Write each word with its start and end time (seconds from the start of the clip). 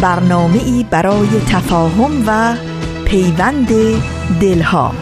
برنامه 0.00 0.62
ای 0.64 0.86
برای 0.90 1.28
تفاهم 1.50 2.24
و 2.26 2.56
پیوند 3.04 3.68
دلها. 4.40 4.92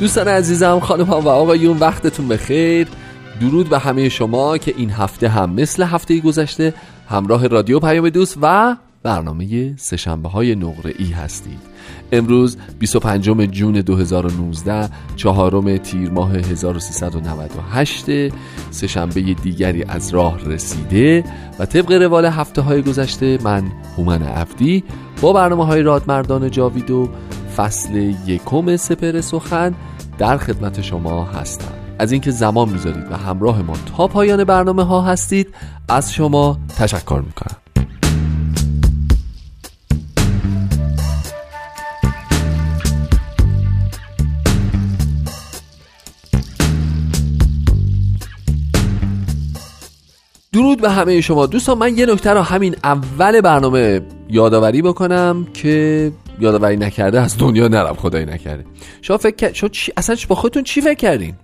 دوستان 0.00 0.28
عزیزم 0.28 0.80
خانم 0.80 1.04
ها 1.04 1.20
و 1.20 1.28
آقایون 1.28 1.78
وقتتون 1.78 2.28
بخیر. 2.28 2.88
درود 3.40 3.68
به 3.68 3.78
همه 3.78 4.08
شما 4.08 4.58
که 4.58 4.74
این 4.76 4.90
هفته 4.90 5.28
هم 5.28 5.50
مثل 5.50 5.82
هفته 5.82 6.20
گذشته 6.20 6.74
همراه 7.08 7.46
رادیو 7.46 7.80
پیام 7.80 8.08
دوست 8.08 8.38
و 8.42 8.76
برنامه 9.02 9.76
سشنبه 9.76 10.28
های 10.28 10.54
نقره 10.54 10.94
ای 10.98 11.10
هستید. 11.10 11.71
امروز 12.12 12.56
25 12.78 13.24
جون 13.50 13.80
2019 13.80 14.88
چهارم 15.16 15.76
تیر 15.76 16.10
ماه 16.10 16.32
1398 16.32 18.06
سهشنبه 18.70 19.20
دیگری 19.20 19.84
از 19.84 20.14
راه 20.14 20.38
رسیده 20.44 21.24
و 21.58 21.66
طبق 21.66 21.92
روال 21.92 22.26
هفته 22.26 22.62
های 22.62 22.82
گذشته 22.82 23.38
من 23.44 23.64
هومن 23.96 24.22
عبدی 24.22 24.84
با 25.20 25.32
برنامه 25.32 25.66
های 25.66 25.82
رادمردان 25.82 26.50
جاوید 26.50 26.90
و 26.90 27.08
فصل 27.56 28.14
یکم 28.26 28.76
سپر 28.76 29.20
سخن 29.20 29.74
در 30.18 30.38
خدمت 30.38 30.80
شما 30.80 31.24
هستم. 31.24 31.72
از 31.98 32.12
اینکه 32.12 32.30
زمان 32.30 32.68
می‌ذارید 32.68 33.04
و 33.10 33.16
همراه 33.16 33.62
ما 33.62 33.74
تا 33.96 34.08
پایان 34.08 34.44
برنامه 34.44 34.82
ها 34.82 35.02
هستید 35.02 35.54
از 35.88 36.12
شما 36.14 36.58
تشکر 36.78 37.22
می‌کنم. 37.26 37.61
درود 50.52 50.80
به 50.80 50.90
همه 50.90 51.20
شما. 51.20 51.46
دوستان 51.46 51.78
من 51.78 51.98
یه 51.98 52.06
نکته 52.06 52.30
رو 52.30 52.40
همین 52.40 52.76
اول 52.84 53.40
برنامه 53.40 54.00
یادآوری 54.30 54.82
بکنم 54.82 55.46
که 55.54 56.12
یادآوری 56.40 56.76
نکرده 56.76 57.20
از 57.20 57.38
دنیا 57.38 57.68
نرم 57.68 57.94
خدایی 57.94 58.26
نکرده. 58.26 58.64
شما 59.02 59.16
فکر 59.16 59.52
شما 59.52 59.68
چی... 59.68 59.92
اصلا 59.96 60.16
با 60.28 60.34
خودتون 60.34 60.62
چی 60.62 60.80
فکر 60.80 60.94
کردین؟ 60.94 61.34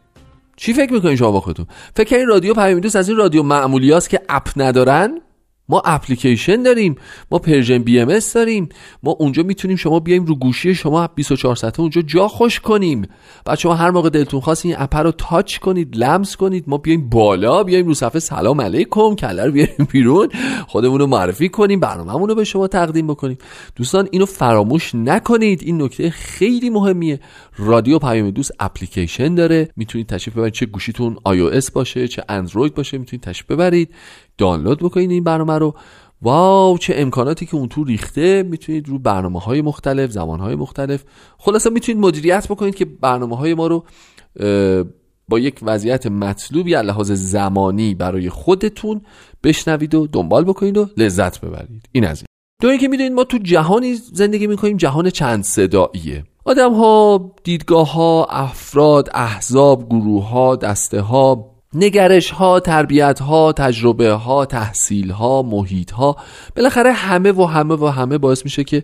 چی 0.56 0.72
فکر 0.72 0.92
می‌کنین 0.92 1.16
شما 1.16 1.30
با 1.30 1.40
خودتون؟ 1.40 1.66
فکر 1.96 2.08
کردین 2.08 2.26
رادیو 2.26 2.54
پیام 2.54 2.80
دوست 2.80 2.96
از 2.96 3.08
این 3.08 3.18
رادیو 3.18 3.42
معمولی 3.42 3.92
هست 3.92 4.10
که 4.10 4.20
app 4.28 4.48
ندارن؟ 4.56 5.20
ما 5.68 5.82
اپلیکیشن 5.84 6.62
داریم 6.62 6.96
ما 7.30 7.38
Persian 7.38 7.78
BM 7.78 8.18
داریم 8.34 8.68
ما 9.02 9.16
اونجا 9.18 9.42
می‌تونیم 9.42 9.76
شما 9.76 10.00
بیایم 10.00 10.24
رو 10.24 10.34
گوشی 10.34 10.74
شما 10.74 11.06
24 11.06 11.56
ساعته 11.56 11.80
اونجا 11.80 12.02
جا 12.02 12.28
خوش 12.28 12.60
کنیم. 12.60 13.08
بعد 13.44 13.58
شما 13.58 13.74
هر 13.74 13.90
موقع 13.90 14.10
دلتون 14.10 14.40
خواست 14.40 14.66
این 14.66 14.74
app 14.78 14.96
رو 14.96 15.12
touch 15.12 15.58
کنید 15.58 15.96
لمس 15.96 16.36
کنید 16.36 16.64
ما 16.66 16.78
بیایم 16.78 17.08
بالا 17.08 17.62
بیایم 17.64 17.86
رو 17.86 17.94
صفحه 17.94 18.18
سلام 18.18 18.60
علیکم 18.60 19.14
کله 19.14 19.44
رو 19.44 19.52
بیاریم 19.52 19.88
بیرون 19.92 20.28
خودمون 20.68 21.00
رو 21.00 21.06
معرفی 21.06 21.48
کنیم 21.48 21.80
برنامه‌مون 21.80 22.28
رو 22.28 22.34
به 22.34 22.44
شما 22.44 22.68
تقدیم 22.68 23.06
بکنیم. 23.06 23.38
دوستان 23.76 24.08
اینو 24.12 24.26
فراموش 24.26 24.94
نکنید 24.94 25.62
این 25.62 25.82
نکته 25.82 26.10
خیلی 26.10 26.70
مهمیه. 26.70 27.20
رادیو 27.58 27.98
پیام 27.98 28.30
دوست 28.30 28.52
اپلیکیشن 28.60 29.34
داره 29.34 29.68
می‌تونید 29.76 30.06
تشریف 30.06 30.36
ببرید 30.36 30.52
چه 30.52 30.66
گوشیتون 30.66 31.16
iOS 31.28 31.70
باشه 31.72 32.08
چه 32.08 32.24
اندروید 32.28 32.74
باشه 32.74 32.98
می‌تونید 32.98 33.22
تشریف 33.22 33.50
ببرید. 33.50 33.94
دانلود 34.38 34.78
بکنید 34.78 35.10
این 35.10 35.24
برنامه 35.24 35.58
رو. 35.58 35.74
واو 36.22 36.78
چه 36.78 36.94
امکاناتی 36.96 37.46
که 37.46 37.56
اون 37.56 37.68
تو 37.68 37.84
ریخته. 37.84 38.42
می‌تونید 38.42 38.88
رو 38.88 38.98
برنامه 38.98 39.40
های 39.40 39.62
مختلف 39.62 40.10
زمان 40.10 40.40
های 40.40 40.54
مختلف. 40.54 41.04
خلاصه 41.38 41.70
می‌تونید 41.70 42.04
مدیریت 42.04 42.48
بکنید 42.48 42.74
که 42.74 42.84
برنامه 42.84 43.36
های 43.36 43.54
ما 43.54 43.66
رو 43.66 43.84
با 45.28 45.38
یک 45.38 45.60
وضعیت 45.62 46.06
مطلوبی 46.06 46.74
از 46.74 46.84
لحاظ 46.84 47.12
زمانی 47.12 47.94
برای 47.94 48.30
خودتون 48.30 49.00
بشنوید 49.44 49.94
و 49.94 50.06
دنبال 50.06 50.44
بکنید 50.44 50.76
و 50.76 50.88
لذت 50.96 51.40
ببرید. 51.40 51.88
این 51.92 52.06
از 52.06 52.18
این. 52.18 52.26
دو 52.62 52.76
که 52.76 52.88
می‌دونید 52.88 53.12
ما 53.12 53.24
تو 53.24 53.38
جهانی 53.38 53.94
زندگی 53.94 54.46
می‌کنیم 54.46 54.76
جهان 54.76 55.10
چند 55.10 55.44
صداییه. 55.44 56.24
آدم 56.44 56.74
ها 56.74 57.34
دیدگاه 57.44 57.92
ها 57.92 58.26
افراد 58.30 59.08
احزاب 59.14 59.88
گروه 59.88 60.28
ها 60.28 60.56
دسته 60.56 61.00
ها 61.00 61.54
نگرش 61.74 62.30
ها 62.30 62.60
تربیت 62.60 63.20
ها 63.20 63.52
تجربه 63.52 64.12
ها 64.12 64.44
تحصیل 64.44 65.10
ها 65.10 65.42
محیط 65.42 65.90
ها 65.90 66.16
بالاخره 66.56 66.92
همه 66.92 67.32
و 67.32 67.44
همه 67.44 67.74
و 67.74 67.86
همه 67.86 68.18
باعث 68.18 68.44
میشه 68.44 68.64
که 68.64 68.82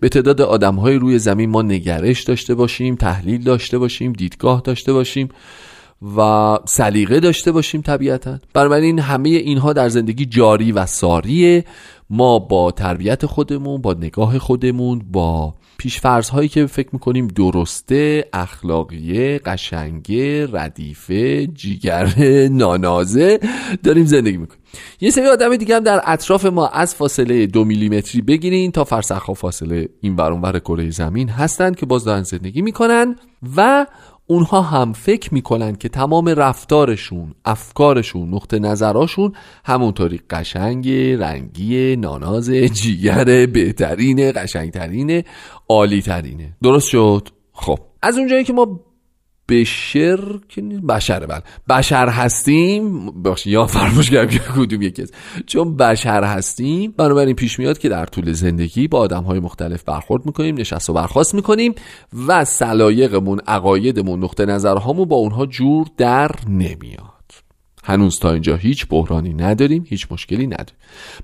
به 0.00 0.08
تعداد 0.08 0.40
آدم 0.40 0.74
های 0.74 0.96
روی 0.96 1.18
زمین 1.18 1.50
ما 1.50 1.62
نگرش 1.62 2.22
داشته 2.22 2.54
باشیم 2.54 2.96
تحلیل 2.96 3.42
داشته 3.42 3.78
باشیم 3.78 4.12
دیدگاه 4.12 4.60
داشته 4.64 4.92
باشیم 4.92 5.28
و 6.16 6.58
سلیقه 6.64 7.20
داشته 7.20 7.52
باشیم 7.52 7.80
طبیعتا. 7.80 8.38
بنابراین 8.54 8.98
همه 8.98 9.28
اینها 9.28 9.72
در 9.72 9.88
زندگی 9.88 10.26
جاری 10.26 10.72
و 10.72 10.86
ساریه. 10.86 11.64
ما 12.10 12.38
با 12.38 12.70
تربیت 12.70 13.26
خودمون 13.26 13.82
با 13.82 13.92
نگاه 13.92 14.38
خودمون 14.38 15.02
با 15.12 15.54
پیشفرض 15.78 16.28
هایی 16.28 16.48
که 16.48 16.66
فکر 16.66 16.88
می‌کنیم 16.92 17.26
درسته 17.26 18.24
اخلاقیه 18.32 19.38
قشنگه 19.38 20.48
ردیفه 20.52 21.46
جیگر 21.46 22.14
نانازه 22.50 23.40
داریم 23.82 24.04
زندگی 24.04 24.36
می‌کنیم. 24.36 24.60
یه 25.00 25.10
سری 25.10 25.26
آدم 25.26 25.56
دیگه 25.56 25.76
هم 25.76 25.84
در 25.84 26.00
اطراف 26.04 26.44
ما 26.44 26.68
از 26.68 26.94
فاصله 26.94 27.46
دو 27.46 27.64
میلیمتری 27.64 28.20
بگیرین 28.20 28.72
تا 28.72 28.84
فرسخ 28.84 29.32
فاصله 29.32 29.88
این 30.00 30.16
ور 30.16 30.58
کره 30.58 30.90
زمین 30.90 31.28
هستند 31.28 31.76
که 31.76 31.86
باز 31.86 32.04
دارن 32.04 32.22
زندگی 32.22 32.62
می‌کنن 32.62 33.16
و 33.56 33.86
اونها 34.28 34.62
هم 34.62 34.92
فکر 34.92 35.34
می‌کنن 35.34 35.76
که 35.76 35.88
تمام 35.88 36.28
رفتارشون 36.28 37.34
افکارشون 37.44 38.34
نقطه 38.34 38.58
نظراشون 38.58 39.32
همونطوری 39.64 40.20
قشنگ 40.30 40.88
رنگی 40.90 41.96
ناناز 41.96 42.50
جیگر 42.50 43.46
بهترینه 43.46 44.32
قشنگترینه. 44.32 45.24
عالیترینه. 45.68 46.56
درست 46.62 46.88
شد؟ 46.88 47.28
خب. 47.52 47.78
از 48.02 48.18
اونجایی 48.18 48.44
که 48.44 48.52
ما 48.52 48.80
بشر 49.48 50.18
که 50.48 50.62
بشر 50.62 51.26
بله. 51.26 51.42
بشر 51.68 52.08
هستیم 52.08 53.10
بخش 53.22 53.46
یا 53.46 53.66
فرموش 53.66 54.10
کردم 54.10 54.30
که 54.30 54.38
کدوم 54.38 54.82
یکی 54.82 55.02
است. 55.02 55.14
چون 55.46 55.76
بشر 55.76 56.24
هستیم 56.24 56.94
بنابراین 56.96 57.34
پیش 57.34 57.58
میاد 57.58 57.78
که 57.78 57.88
در 57.88 58.06
طول 58.06 58.32
زندگی 58.32 58.88
با 58.88 58.98
آدم 58.98 59.22
های 59.22 59.40
مختلف 59.40 59.82
برخورد 59.82 60.26
می‌کنیم 60.26 60.54
نشست 60.58 60.90
و 60.90 60.92
برخواست 60.92 61.34
می‌کنیم 61.34 61.74
و 62.26 62.44
سلایقمون 62.44 63.40
عقایدمون 63.46 64.24
نقطه 64.24 64.46
نظرهامون 64.46 65.08
با 65.08 65.16
اونها 65.16 65.46
جور 65.46 65.86
در 65.96 66.30
نمیاد. 66.48 67.15
هنوز 67.86 68.18
تا 68.18 68.32
اینجا 68.32 68.56
هیچ 68.56 68.86
بحرانی 68.90 69.34
نداریم 69.34 69.84
هیچ 69.88 70.06
مشکلی 70.10 70.46
نداریم. 70.46 70.74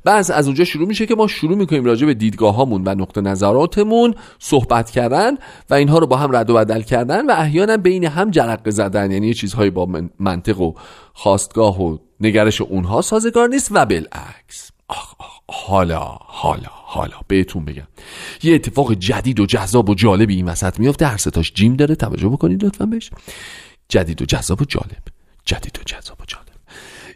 بعض 0.04 0.30
از 0.30 0.46
اونجا 0.46 0.64
شروع 0.64 0.88
میشه 0.88 1.06
که 1.06 1.14
ما 1.14 1.26
شروع 1.26 1.56
می‌کنیم 1.56 1.84
راجع 1.84 2.06
به 2.06 2.14
دیدگاه 2.14 2.54
هامون 2.54 2.82
و 2.84 2.94
نقطه 2.94 3.20
نظراتمون 3.20 4.14
صحبت 4.38 4.90
کردن 4.90 5.34
و 5.70 5.74
اینها 5.74 5.98
رو 5.98 6.06
با 6.06 6.16
هم 6.16 6.36
رد 6.36 6.50
و 6.50 6.54
بدل 6.54 6.82
کردن 6.82 7.26
و 7.26 7.32
احیانا 7.38 7.76
بین 7.76 8.04
هم 8.04 8.30
جرقه 8.30 8.70
زدن 8.70 9.10
یعنی 9.10 9.34
چیزهایی 9.34 9.70
با 9.70 9.88
منطق 10.18 10.60
و 10.60 10.72
خواستگاه 11.12 11.82
و 11.82 11.98
نگرش 12.20 12.60
اونها 12.60 13.02
سازگار 13.02 13.48
نیست 13.48 13.68
و 13.70 13.86
بالعکس. 13.86 14.70
حالا 15.48 16.16
حالا 16.20 16.68
حالا 16.70 17.16
بهتون 17.28 17.64
بگم. 17.64 17.86
یه 18.42 18.54
اتفاق 18.54 18.94
جدید 18.94 19.40
و 19.40 19.46
جذاب 19.46 19.90
و 19.90 19.94
جالبی 19.94 20.34
این 20.34 20.48
وسط 20.48 20.80
میفته 20.80 21.06
هر 21.06 21.16
ستاش 21.16 21.52
جیم 21.52 21.76
داره. 21.76 21.94
توجه 21.94 22.28
بکنید 22.28 22.64
لطفا 22.64 22.86
بهش. 22.86 23.10
جدید 23.88 24.22
و 24.22 24.24
جذاب 24.24 24.62
و 24.62 24.64
جالب. 24.64 25.02
جدید 25.44 25.78
و 25.80 25.82
جذاب 25.86 26.20
و 26.20 26.24
جالب. 26.26 26.51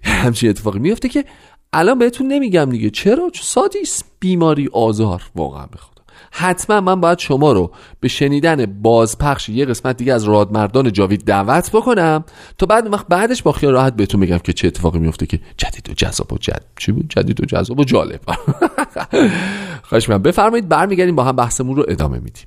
همچین 0.07 0.51
اتفاقی 0.51 0.79
میفته 0.79 1.09
که 1.09 1.25
الان 1.73 1.99
بهتون 1.99 2.29
نمیگم 2.29 2.71
دیگه. 2.71 2.91
چرا؟ 2.91 3.31
سادیس 3.35 4.03
بیماری 4.21 4.69
آزار. 4.73 5.23
واقعا 5.35 5.67
بخدا 5.67 5.97
حتما 6.31 6.81
من 6.81 7.01
باید 7.01 7.19
شما 7.19 7.53
رو 7.53 7.71
به 8.01 8.09
شنیدن 8.09 8.67
بازپخش 8.67 9.49
یه 9.49 9.65
قسمت 9.65 9.97
دیگه 9.97 10.13
از 10.13 10.25
رادمردان 10.25 10.93
جاوید 10.93 11.25
دعوت 11.25 11.71
بکنم 11.71 12.25
تا 12.59 12.67
بعد 12.67 12.93
وقت 12.93 13.07
بعدش 13.09 13.43
با 13.43 13.53
خیال 13.53 13.73
راحت 13.73 13.97
بهتون 13.97 14.21
میگم 14.21 14.39
که 14.39 14.53
چه 14.53 14.69
اتفاقی 14.69 14.99
میفته 14.99 15.27
که 15.27 15.41
جدید 15.57 15.91
و 15.91 15.95
جذاب 15.95 16.33
و 16.33 16.39
جد 16.39 16.65
چی 16.79 16.93
بود؟ 16.93 17.07
جدید 17.09 17.41
و 17.41 17.45
جذاب 17.45 17.81
و 17.81 17.85
جالب. 17.85 18.21
خواهش 19.89 20.09
می‌کنم. 20.09 20.23
بفرمایید 20.23 20.69
برمیگردیم 20.69 21.17
با 21.17 21.25
هم 21.25 21.37
بحثمون 21.37 21.77
رو 21.77 21.85
ادامه 21.89 22.19
میدیم. 22.19 22.47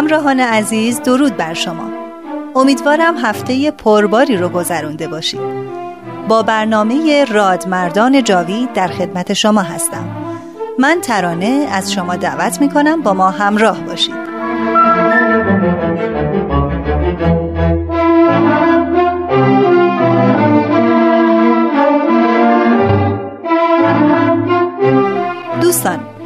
همراهان 0.00 0.40
عزیز 0.40 1.02
درود 1.02 1.36
بر 1.36 1.54
شما. 1.54 1.90
امیدوارم 2.56 3.18
هفته 3.18 3.70
پرباری 3.70 4.36
رو 4.36 4.48
گذرونده 4.48 5.08
باشید. 5.08 5.40
با 6.28 6.42
برنامه 6.42 7.24
رادمردان 7.24 8.24
جاوید 8.24 8.72
در 8.72 8.88
خدمت 8.88 9.32
شما 9.32 9.62
هستم. 9.62 10.08
من 10.78 10.98
ترانه 11.02 11.68
از 11.72 11.92
شما 11.92 12.16
دعوت 12.16 12.60
می 12.60 12.68
کنم 12.68 13.02
با 13.02 13.14
ما 13.14 13.30
همراه 13.30 13.80
باشید. 13.80 14.19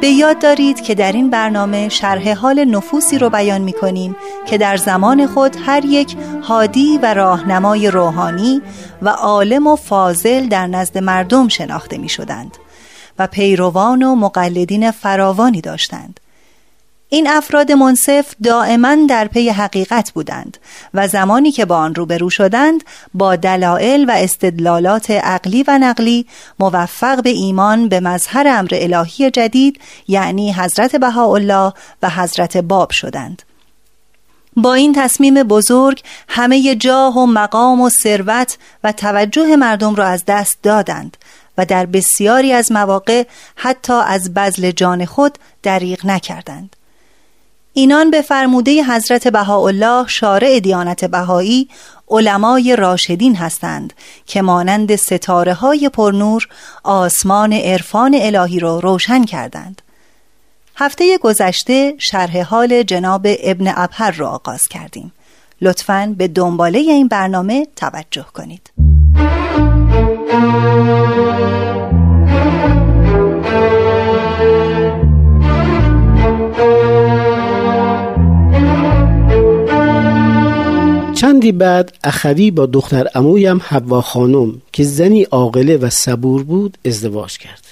به 0.05 0.11
یاد 0.11 0.39
دارید 0.39 0.81
که 0.81 0.95
در 0.95 1.11
این 1.11 1.29
برنامه 1.29 1.89
شرح 1.89 2.33
حال 2.33 2.65
نفوسی 2.65 3.17
رو 3.17 3.29
بیان 3.29 3.61
می 3.61 3.73
کنیم 3.73 4.15
که 4.45 4.57
در 4.57 4.77
زمان 4.77 5.27
خود 5.27 5.55
هر 5.65 5.85
یک 5.85 6.15
هادی 6.43 6.99
و 7.01 7.13
راهنمای 7.13 7.91
روحانی 7.91 8.61
و 9.01 9.09
عالم 9.09 9.67
و 9.67 9.75
فاضل 9.75 10.47
در 10.47 10.67
نزد 10.67 10.97
مردم 10.97 11.47
شناخته 11.47 11.97
می 11.97 12.09
شدند 12.09 12.57
و 13.19 13.27
پیروان 13.27 14.03
و 14.03 14.15
مقلدین 14.15 14.91
فراوانی 14.91 15.61
داشتند. 15.61 16.19
این 17.15 17.27
افراد 17.27 17.71
منصف 17.71 18.35
دائما 18.43 18.97
در 19.09 19.27
پی 19.27 19.49
حقیقت 19.49 20.11
بودند 20.11 20.57
و 20.93 21.07
زمانی 21.07 21.51
که 21.51 21.65
با 21.65 21.77
آن 21.77 21.95
روبرو 21.95 22.29
شدند 22.29 22.83
با 23.13 23.35
دلایل 23.35 24.09
و 24.09 24.11
استدلالات 24.11 25.11
عقلی 25.11 25.63
و 25.67 25.77
نقلی 25.77 26.25
موفق 26.59 27.23
به 27.23 27.29
ایمان 27.29 27.89
به 27.89 27.99
مظهر 27.99 28.47
امر 28.47 28.69
الهی 28.71 29.31
جدید 29.31 29.79
یعنی 30.07 30.53
حضرت 30.53 30.95
بهاءالله 30.95 31.73
و 32.03 32.09
حضرت 32.09 32.57
باب 32.57 32.91
شدند. 32.91 33.41
با 34.57 34.73
این 34.73 34.93
تصمیم 34.93 35.43
بزرگ 35.43 36.01
همه 36.29 36.75
جاه 36.75 37.17
و 37.17 37.25
مقام 37.25 37.81
و 37.81 37.89
ثروت 37.89 38.57
و 38.83 38.91
توجه 38.91 39.55
مردم 39.55 39.95
را 39.95 40.05
از 40.05 40.23
دست 40.27 40.57
دادند 40.63 41.17
و 41.57 41.65
در 41.65 41.85
بسیاری 41.85 42.53
از 42.53 42.71
مواقع 42.71 43.23
حتی 43.55 43.93
از 43.93 44.33
بذل 44.33 44.71
جان 44.71 45.05
خود 45.05 45.37
دریغ 45.63 46.05
نکردند. 46.05 46.74
اینان 47.77 48.11
به 48.11 48.21
فرموده 48.21 48.83
حضرت 48.83 49.27
بهاءالله 49.27 50.07
شارع 50.07 50.59
دیانت 50.59 51.05
بهایی 51.05 51.69
علمای 52.07 52.75
راشدین 52.75 53.35
هستند 53.35 53.93
که 54.25 54.41
مانند 54.41 54.95
ستاره 54.95 55.53
های 55.53 55.89
پرنور 55.89 56.47
آسمان 56.83 57.53
عرفان 57.53 58.15
الهی 58.21 58.59
را 58.59 58.79
روشن 58.79 59.23
کردند. 59.23 59.81
هفته 60.75 61.17
گذشته 61.17 61.93
شرح 61.97 62.41
حال 62.41 62.83
جناب 62.83 63.27
ابن 63.43 63.73
ابهر 63.75 64.11
را 64.11 64.29
آغاز 64.29 64.61
کردیم. 64.69 65.13
لطفاً 65.61 66.15
به 66.17 66.27
دنباله 66.27 66.79
این 66.79 67.07
برنامه 67.07 67.67
توجه 67.75 68.25
کنید. 68.33 68.69
چندی 81.25 81.51
بعد 81.51 81.97
اخوی 82.03 82.51
با 82.51 82.65
دختر 82.65 83.07
امویم 83.15 83.61
حوا 83.63 84.01
خانم 84.01 84.61
که 84.71 84.83
زنی 84.83 85.23
عاقله 85.23 85.77
و 85.77 85.89
صبور 85.89 86.43
بود 86.43 86.77
ازدواج 86.85 87.37
کرد. 87.37 87.63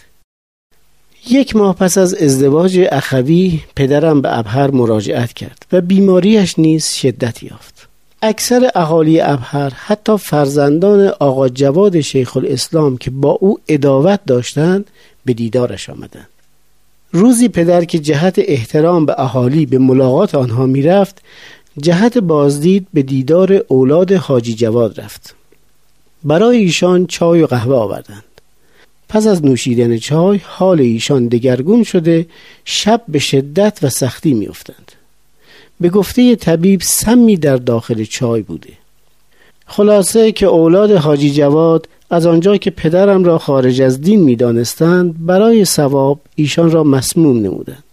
یک 1.29 1.55
ماه 1.55 1.75
پس 1.75 1.97
از 1.97 2.13
ازدواج 2.13 2.87
اخوی 2.91 3.59
پدرم 3.75 4.21
به 4.21 4.37
ابهر 4.37 4.71
مراجعت 4.71 5.33
کرد 5.33 5.65
و 5.71 5.81
بیماریش 5.81 6.59
نیز 6.59 6.87
شدت 6.87 7.43
یافت. 7.43 7.87
اکثر 8.21 8.71
اهالی 8.75 9.21
ابهر 9.21 9.73
حتی 9.75 10.17
فرزندان 10.17 11.07
آقا 11.19 11.49
جواد 11.49 12.01
شیخ 12.01 12.37
الاسلام 12.37 12.97
که 12.97 13.11
با 13.11 13.31
او 13.31 13.59
اداوت 13.67 14.19
داشتند 14.25 14.85
به 15.25 15.33
دیدارش 15.33 15.89
آمدند. 15.89 16.27
روزی 17.15 17.49
پدر 17.49 17.85
که 17.85 17.99
جهت 17.99 18.35
احترام 18.37 19.05
به 19.05 19.15
اهالی 19.17 19.65
به 19.65 19.77
ملاقات 19.77 20.35
آنها 20.35 20.65
می‌رفت 20.65 21.21
جهت 21.81 22.17
بازدید 22.17 22.87
به 22.93 23.01
دیدار 23.01 23.63
اولاد 23.67 24.11
حاجی 24.11 24.53
جواد 24.53 25.01
رفت. 25.01 25.35
برای 26.23 26.57
ایشان 26.57 27.07
چای 27.07 27.41
و 27.41 27.45
قهوه 27.45 27.75
آوردند. 27.75 28.23
پس 29.09 29.27
از 29.27 29.45
نوشیدن 29.45 29.97
چای 29.97 30.39
حال 30.43 30.81
ایشان 30.81 31.27
دگرگون 31.27 31.83
شده 31.83 32.25
شب 32.65 33.01
به 33.07 33.19
شدت 33.19 33.79
و 33.81 33.89
سختی 33.89 34.33
میافتند. 34.33 34.91
به 35.81 35.89
گفته 35.89 36.35
طبیب 36.35 36.81
سمی 36.81 37.37
در 37.37 37.57
داخل 37.57 38.03
چای 38.03 38.41
بوده. 38.41 38.73
خلاصه 39.65 40.31
که 40.31 40.45
اولاد 40.45 40.91
حاجی 40.91 41.31
جواد 41.31 41.87
از 42.09 42.25
آنجا 42.25 42.57
که 42.57 42.71
پدرم 42.71 43.23
را 43.23 43.37
خارج 43.37 43.81
از 43.81 44.01
دین 44.01 44.23
می 44.23 44.35
دانستند 44.35 45.25
برای 45.25 45.65
ثواب 45.65 46.19
ایشان 46.35 46.71
را 46.71 46.83
مسموم 46.83 47.37
نمودند. 47.37 47.83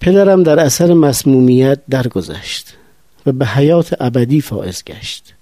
پدرم 0.00 0.42
در 0.42 0.60
اثر 0.60 0.94
مسمومیت 0.94 1.78
درگذشت. 1.90 2.76
و 3.26 3.32
به 3.32 3.46
حیات 3.46 3.94
ابدی 4.00 4.40
فائز 4.40 4.84
گشت. 4.84 5.34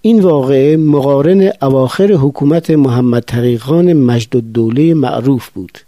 این 0.00 0.20
واقعه 0.20 0.76
مقارن 0.76 1.52
اواخر 1.62 2.12
حکومت 2.12 2.70
محمد 2.70 3.22
طریقان 3.22 3.92
مجد 3.92 4.36
الدوله 4.36 4.94
معروف 4.94 5.48
بود 5.50 5.78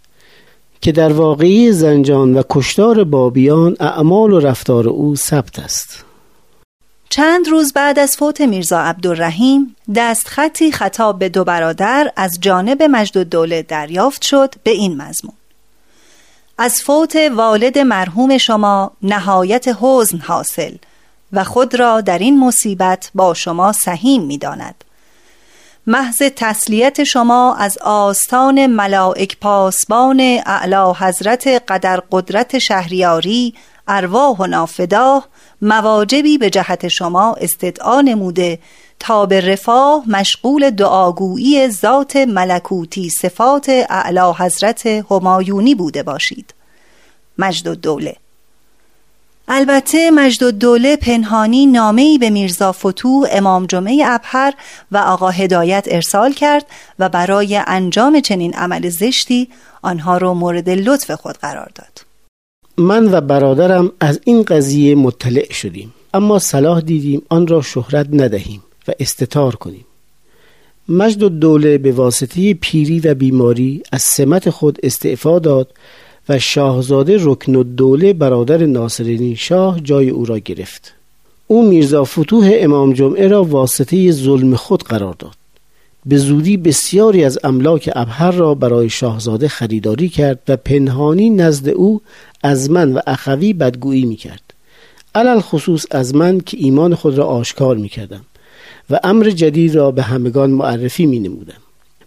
که 0.81 0.91
در 0.91 1.13
واقعی 1.13 1.71
زنجان 1.71 2.37
و 2.37 2.41
کشتار 2.49 3.03
بابیان 3.03 3.75
اعمال 3.79 4.33
و 4.33 4.39
رفتار 4.39 4.89
او 4.89 5.15
ثبت 5.15 5.59
است. 5.59 6.05
چند 7.09 7.47
روز 7.47 7.73
بعد 7.73 7.99
از 7.99 8.17
فوت 8.17 8.41
میرزا 8.41 8.79
عبدالرحیم 8.79 9.75
دستخطی 9.95 10.71
خطاب 10.71 11.19
به 11.19 11.29
دو 11.29 11.43
برادر 11.43 12.11
از 12.15 12.37
جانب 12.41 12.83
مجد 12.83 13.17
الدوله 13.17 13.61
دریافت 13.61 14.21
شد 14.21 14.53
به 14.63 14.71
این 14.71 15.01
مضمون. 15.01 15.33
از 16.63 16.81
فوت 16.81 17.15
والد 17.15 17.77
مرحوم 17.77 18.37
شما 18.37 18.91
نهایت 19.01 19.65
حزن 19.81 20.17
حاصل 20.17 20.75
و 21.33 21.43
خود 21.43 21.75
را 21.75 22.01
در 22.01 22.17
این 22.17 22.39
مصیبت 22.39 23.11
با 23.15 23.33
شما 23.33 23.71
سهیم 23.71 24.23
می 24.23 24.37
داند. 24.37 24.83
محض 25.87 26.21
تسلیت 26.35 27.03
شما 27.03 27.55
از 27.55 27.77
آستان 27.77 28.65
ملائک 28.65 29.37
پاسبان 29.39 30.19
اعلی 30.45 30.93
حضرت 30.99 31.47
قدر 31.47 32.03
قدرت 32.11 32.59
شهریاری 32.59 33.53
ارواح 33.87 34.37
و 34.37 34.47
نافداه 34.47 35.27
مواجبی 35.61 36.37
به 36.37 36.49
جهت 36.49 36.87
شما 36.87 37.33
استدعا 37.33 38.01
نموده 38.01 38.59
تا 39.01 39.25
به 39.25 39.41
رفاه 39.41 40.03
مشغول 40.07 40.69
دعاگویی 40.69 41.69
ذات 41.69 42.15
ملکوتی 42.15 43.09
صفات 43.09 43.69
اعلی 43.89 44.33
حضرت 44.37 44.85
همایونی 44.85 45.75
بوده 45.75 46.03
باشید. 46.03 46.53
مجد 47.37 47.67
و 47.67 47.75
دوله. 47.75 48.15
البته 49.47 50.11
مجد 50.11 50.43
و 50.43 50.51
دوله 50.51 50.95
پنهانی 50.95 51.65
نامه‌ای 51.65 52.17
به 52.17 52.29
میرزا 52.29 52.71
فتوح 52.71 53.27
امام 53.31 53.65
جمعه 53.65 54.03
ابهر 54.05 54.53
و 54.91 54.97
آقا 54.97 55.29
هدایت 55.29 55.85
ارسال 55.91 56.33
کرد 56.33 56.65
و 56.99 57.09
برای 57.09 57.61
انجام 57.67 58.19
چنین 58.19 58.53
عمل 58.53 58.89
زشتی 58.89 59.49
آنها 59.81 60.17
را 60.17 60.33
مورد 60.33 60.69
لطف 60.69 61.11
خود 61.11 61.37
قرار 61.37 61.71
داد. 61.75 62.05
من 62.77 63.13
و 63.13 63.21
برادرم 63.21 63.91
از 63.99 64.19
این 64.23 64.43
قضیه 64.43 64.95
مطلع 64.95 65.53
شدیم 65.53 65.93
اما 66.13 66.39
صلاح 66.39 66.81
دیدیم 66.81 67.21
آن 67.29 67.47
را 67.47 67.61
شهرت 67.61 68.07
ندهیم. 68.13 68.63
استتار 68.99 69.55
کنیم. 69.55 69.85
مجد 70.89 71.23
و 71.23 71.29
دوله 71.29 71.77
به 71.77 71.91
واسطه 71.91 72.53
پیری 72.53 72.99
و 72.99 73.13
بیماری 73.13 73.83
از 73.91 74.01
سمت 74.01 74.49
خود 74.49 74.79
استعفا 74.83 75.39
داد 75.39 75.67
و 76.29 76.39
شاهزاده 76.39 77.17
رکن 77.19 77.55
و 77.55 77.63
دوله 77.63 78.13
برادر 78.13 78.65
ناصرین 78.65 79.35
شاه 79.35 79.79
جای 79.79 80.09
او 80.09 80.25
را 80.25 80.39
گرفت. 80.39 80.93
او 81.47 81.69
میرزا 81.69 82.03
فتوح 82.03 82.51
امام 82.53 82.93
جمعه 82.93 83.27
را 83.27 83.43
واسطه 83.43 84.11
ظلم 84.11 84.55
خود 84.55 84.83
قرار 84.83 85.15
داد. 85.19 85.35
به 86.05 86.17
زودی 86.17 86.57
بسیاری 86.57 87.23
از 87.23 87.39
املاک 87.43 87.89
ابهر 87.95 88.31
را 88.31 88.53
برای 88.53 88.89
شاهزاده 88.89 89.47
خریداری 89.47 90.09
کرد 90.09 90.39
و 90.47 90.57
پنهانی 90.57 91.29
نزد 91.29 91.69
او 91.69 92.01
از 92.43 92.69
من 92.69 92.93
و 92.93 92.99
اخوی 93.07 93.53
بدگویی 93.53 94.05
می 94.05 94.15
کرد 94.15 94.53
علل 95.15 95.39
خصوص 95.39 95.85
از 95.91 96.15
من 96.15 96.39
که 96.39 96.57
ایمان 96.59 96.95
خود 96.95 97.17
را 97.17 97.25
آشکار 97.25 97.77
می 97.77 97.89
کردم 97.89 98.21
و 98.91 98.99
امر 99.03 99.29
جدید 99.29 99.75
را 99.75 99.91
به 99.91 100.01
همگان 100.01 100.49
معرفی 100.49 101.05
می 101.05 101.19
نمودم 101.19 101.61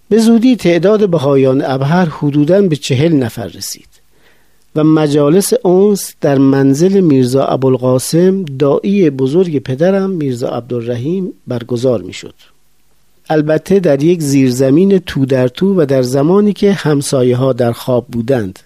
به 0.09 0.19
زودی 0.19 0.57
تعداد 0.57 1.11
بهایان 1.11 1.63
ابهر 1.65 2.05
حدوداً 2.05 2.63
به 2.63 2.77
چهل 2.77 3.13
نفر 3.13 3.47
رسید 3.47 3.89
و 4.77 4.85
مجالس 4.85 5.53
اونس 5.63 6.15
در 6.21 6.39
منزل 6.39 7.01
میرزا 7.01 7.45
ابوالقاسم 7.45 8.45
دایی 8.45 9.11
بزرگ 9.11 9.59
پدرم 9.59 10.11
میرزا 10.11 10.49
عبدالرحیم 10.49 11.33
برگزار 11.47 12.03
می 12.03 12.13
شد. 12.13 12.35
البته 13.29 13.81
در 13.81 14.03
یک 14.03 14.21
زیرزمین 14.21 14.99
تو 14.99 15.27
در 15.27 15.49
تو 15.49 15.81
و 15.81 15.87
در 15.87 16.03
زمانی 16.03 16.53
که 16.53 16.73
همسایه 16.73 17.37
ها 17.37 17.53
در 17.53 17.73
خواب 17.73 18.07
بودند 18.07 18.59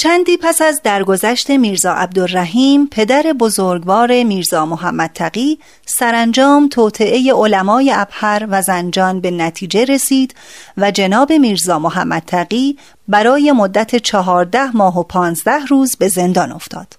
چندی 0.00 0.36
پس 0.36 0.62
از 0.62 0.80
درگذشت 0.84 1.50
میرزا 1.50 1.92
عبدالرحیم 1.92 2.86
پدر 2.86 3.22
بزرگوار 3.40 4.22
میرزا 4.22 4.66
محمد 4.66 5.10
تقی 5.14 5.58
سرانجام 5.86 6.68
توطعه 6.68 7.32
علمای 7.34 7.92
ابهر 7.94 8.46
و 8.50 8.62
زنجان 8.62 9.20
به 9.20 9.30
نتیجه 9.30 9.84
رسید 9.84 10.34
و 10.76 10.90
جناب 10.90 11.32
میرزا 11.32 11.78
محمد 11.78 12.22
تقی 12.26 12.76
برای 13.08 13.52
مدت 13.52 13.96
چهارده 13.96 14.76
ماه 14.76 14.98
و 14.98 15.02
پانزده 15.02 15.66
روز 15.68 15.96
به 15.96 16.08
زندان 16.08 16.52
افتاد. 16.52 16.96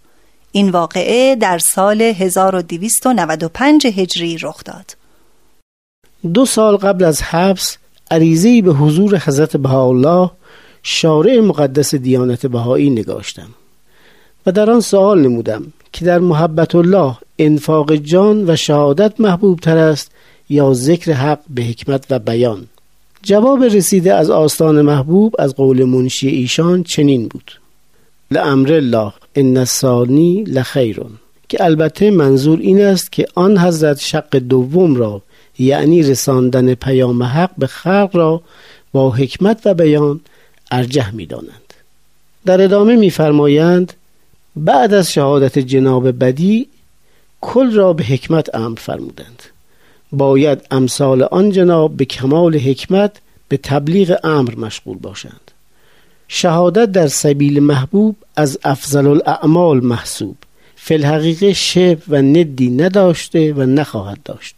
این 0.52 0.70
واقعه 0.70 1.36
در 1.36 1.58
سال 1.58 2.02
1295 2.02 3.88
هجری 3.88 4.38
رخ 4.38 4.64
داد. 4.64 4.98
دو 6.34 6.46
سال 6.46 6.78
قبل 6.78 7.04
از 7.04 7.22
حبس 7.22 7.78
عریضی 8.12 8.62
به 8.62 8.72
حضور 8.72 9.18
حضرت 9.18 9.58
بهاءالله 9.58 10.32
شارع 10.84 11.40
مقدس 11.40 11.96
دیانت 11.96 12.46
بهایی 12.46 12.90
نگاشتم 12.90 13.50
و 14.46 14.52
در 14.52 14.70
آن 14.70 14.82
سوال 14.82 15.22
نمودم 15.22 15.74
که 15.92 16.06
در 16.06 16.20
محبت 16.20 16.76
الله 16.76 17.16
انفاق 17.40 17.96
جان 17.96 18.50
و 18.50 18.56
شهادت 18.56 19.20
محبوب 19.20 19.60
تر 19.60 19.78
است 19.78 20.12
یا 20.50 20.74
ذکر 20.74 21.12
حق 21.12 21.40
به 21.50 21.62
حکمت 21.62 22.06
و 22.10 22.20
بیان؟ 22.20 22.68
جواب 23.24 23.64
رسیده 23.64 24.14
از 24.14 24.30
آستان 24.30 24.82
محبوب 24.82 25.36
از 25.40 25.56
قول 25.56 25.84
منشی 25.84 26.28
ایشان 26.28 26.84
چنین 26.84 27.28
بود. 27.28 27.52
لامر 28.32 28.74
الله 28.74 29.14
ان 29.36 29.58
الثانی 29.58 30.44
لخیرون 30.44 31.12
که 31.50 31.64
البته 31.64 32.12
منظور 32.12 32.60
این 32.60 32.82
است 32.82 33.12
که 33.12 33.26
آن 33.36 33.58
حضرت 33.58 34.00
شق 34.00 34.36
دوم 34.36 34.96
را 34.96 35.22
یعنی 35.60 36.04
رساندن 36.04 36.74
پیام 36.74 37.24
حق 37.24 37.52
به 37.58 37.68
خلق 37.68 38.10
را 38.14 38.42
با 38.92 39.12
حکمت 39.12 39.62
و 39.66 39.74
بیان 39.74 40.20
ارجح 40.72 41.12
می 41.12 41.26
دانند. 41.26 41.74
در 42.46 42.62
ادامه 42.62 42.96
میفرمایند 42.96 43.94
بعد 44.56 44.94
از 44.94 45.12
شهادت 45.12 45.60
جناب 45.60 46.20
بدی 46.20 46.68
کل 47.42 47.72
را 47.72 47.94
به 47.94 48.04
حکمت 48.04 48.56
امر 48.56 48.80
فرمودند. 48.80 49.44
باید 50.12 50.66
امثال 50.72 51.24
آن 51.24 51.52
جناب 51.52 51.98
به 51.98 52.06
کمال 52.06 52.58
حکمت 52.58 53.12
به 53.48 53.58
تبلیغ 53.58 54.20
امر 54.24 54.56
مشغول 54.56 54.98
باشند. 54.98 55.52
شهادت 56.28 56.92
در 56.92 57.08
سبیل 57.08 57.60
محبوب 57.60 58.16
از 58.36 58.60
افضل 58.64 59.08
الاعمال 59.08 59.80
محسوب. 59.80 60.38
فی 60.76 60.94
الحقیقه 60.94 61.54
شب 61.54 61.98
و 62.08 62.16
ندی 62.22 62.70
نداشته 62.70 63.54
و 63.54 63.62
نخواهد 63.62 64.24
داشت. 64.26 64.56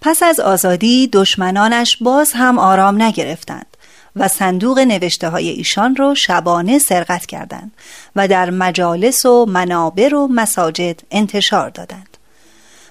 پس 0.00 0.22
از 0.22 0.40
آزادی 0.40 1.06
دشمنانش 1.06 1.96
باز 2.00 2.32
هم 2.34 2.58
آرام 2.58 3.02
نگرفتند. 3.02 3.69
و 4.16 4.28
صندوق 4.28 4.78
نوشته 4.78 5.28
های 5.28 5.48
ایشان 5.48 5.96
رو 5.96 6.14
شبانه 6.14 6.78
سرقت 6.78 7.26
کردند 7.26 7.72
و 8.16 8.28
در 8.28 8.50
مجالس 8.50 9.26
و 9.26 9.46
منابر 9.46 10.14
و 10.14 10.28
مساجد 10.28 11.00
انتشار 11.10 11.70
دادند. 11.70 12.16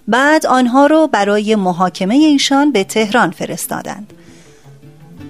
بعد 0.08 0.46
آنها 0.46 0.86
رو 0.86 1.08
برای 1.08 1.56
محاکمه 1.56 2.16
ایشان 2.16 2.72
به 2.72 2.84
تهران 2.84 3.32
فرستادند. 3.32 4.14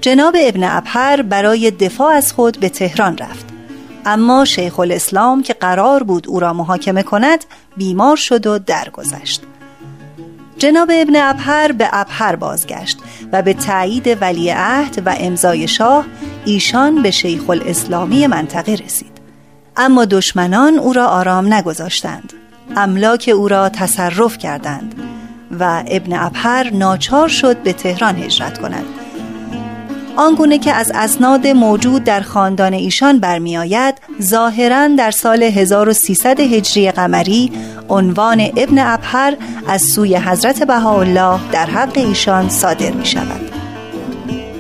جناب 0.02 0.36
ابن 0.40 0.64
ابهر 0.64 1.22
برای 1.22 1.72
دفاع 1.72 2.14
از 2.14 2.34
خود 2.34 2.60
به 2.60 2.70
تهران 2.70 3.18
رفت. 3.18 3.46
اما 4.06 4.46
شیخ 4.46 4.80
الاسلام 4.80 5.44
که 5.44 5.54
قرار 5.54 6.04
بود 6.04 6.28
او 6.28 6.40
را 6.40 6.54
محاکمه 6.54 7.04
کند 7.04 7.46
بیمار 7.78 8.16
شد 8.16 8.48
و 8.48 8.60
درگذشت. 8.60 9.42
جناب 10.58 10.92
ابن 10.94 11.16
ابهر 11.16 11.72
به 11.72 11.90
ابهر 11.92 12.36
بازگشت 12.36 12.98
و 13.34 13.42
به 13.42 13.54
تایید 13.54 14.18
ولیعهد 14.22 15.04
و 15.06 15.16
امضای 15.20 15.68
شاه 15.68 16.06
ایشان 16.46 17.02
به 17.02 17.12
شیخ 17.12 17.50
الاسلامی 17.50 18.28
منطقه 18.28 18.72
رسید. 18.72 19.20
اما 19.78 20.06
دشمنان 20.06 20.80
او 20.80 20.94
را 20.94 21.08
آرام 21.08 21.54
نگذاشتند. 21.54 22.34
املاک 22.76 23.32
او 23.36 23.48
را 23.48 23.70
تصرف 23.70 24.38
کردند 24.38 24.96
و 25.60 25.84
ابن 25.88 26.14
ابهر 26.14 26.70
ناچار 26.74 27.28
شد 27.28 27.58
به 27.58 27.74
تهران 27.74 28.16
هجرت 28.16 28.58
کند. 28.58 28.86
آنگونه 30.20 30.58
که 30.58 30.74
از 30.74 30.92
اسناد 30.96 31.48
موجود 31.48 32.04
در 32.04 32.22
خاندان 32.22 32.74
ایشان 32.74 33.20
برمیآید 33.20 33.96
ظاهرا 34.22 34.88
در 34.88 35.12
سال 35.12 35.44
1300 35.44 36.40
هجری 36.40 36.92
قمری 36.92 37.52
عنوان 37.90 38.42
ابن 38.58 38.80
ابهر 38.80 39.36
از 39.68 39.82
سوی 39.82 40.16
حضرت 40.16 40.64
بهاءالله 40.64 41.40
در 41.52 41.66
حق 41.66 41.98
ایشان 41.98 42.50
صادر 42.50 42.92
می 42.92 43.06
شود 43.06 43.52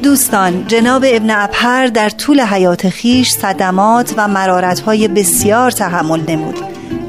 دوستان 0.03 0.67
جناب 0.67 1.03
ابن 1.07 1.29
ابهر 1.29 1.87
در 1.87 2.09
طول 2.09 2.41
حیات 2.41 2.89
خیش 2.89 3.29
صدمات 3.29 4.13
و 4.17 4.27
مرارتهای 4.27 5.07
بسیار 5.07 5.71
تحمل 5.71 6.21
نمود 6.27 6.55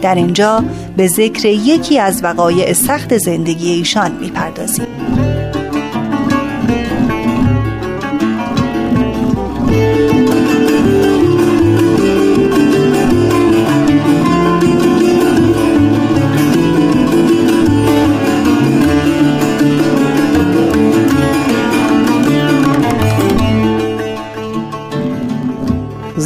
در 0.02 0.14
اینجا 0.14 0.64
به 0.96 1.06
ذکر 1.06 1.46
یکی 1.46 1.98
از 1.98 2.24
وقایع 2.24 2.72
سخت 2.72 3.18
زندگی 3.18 3.70
ایشان 3.70 4.12
می‌پردازیم. 4.12 4.86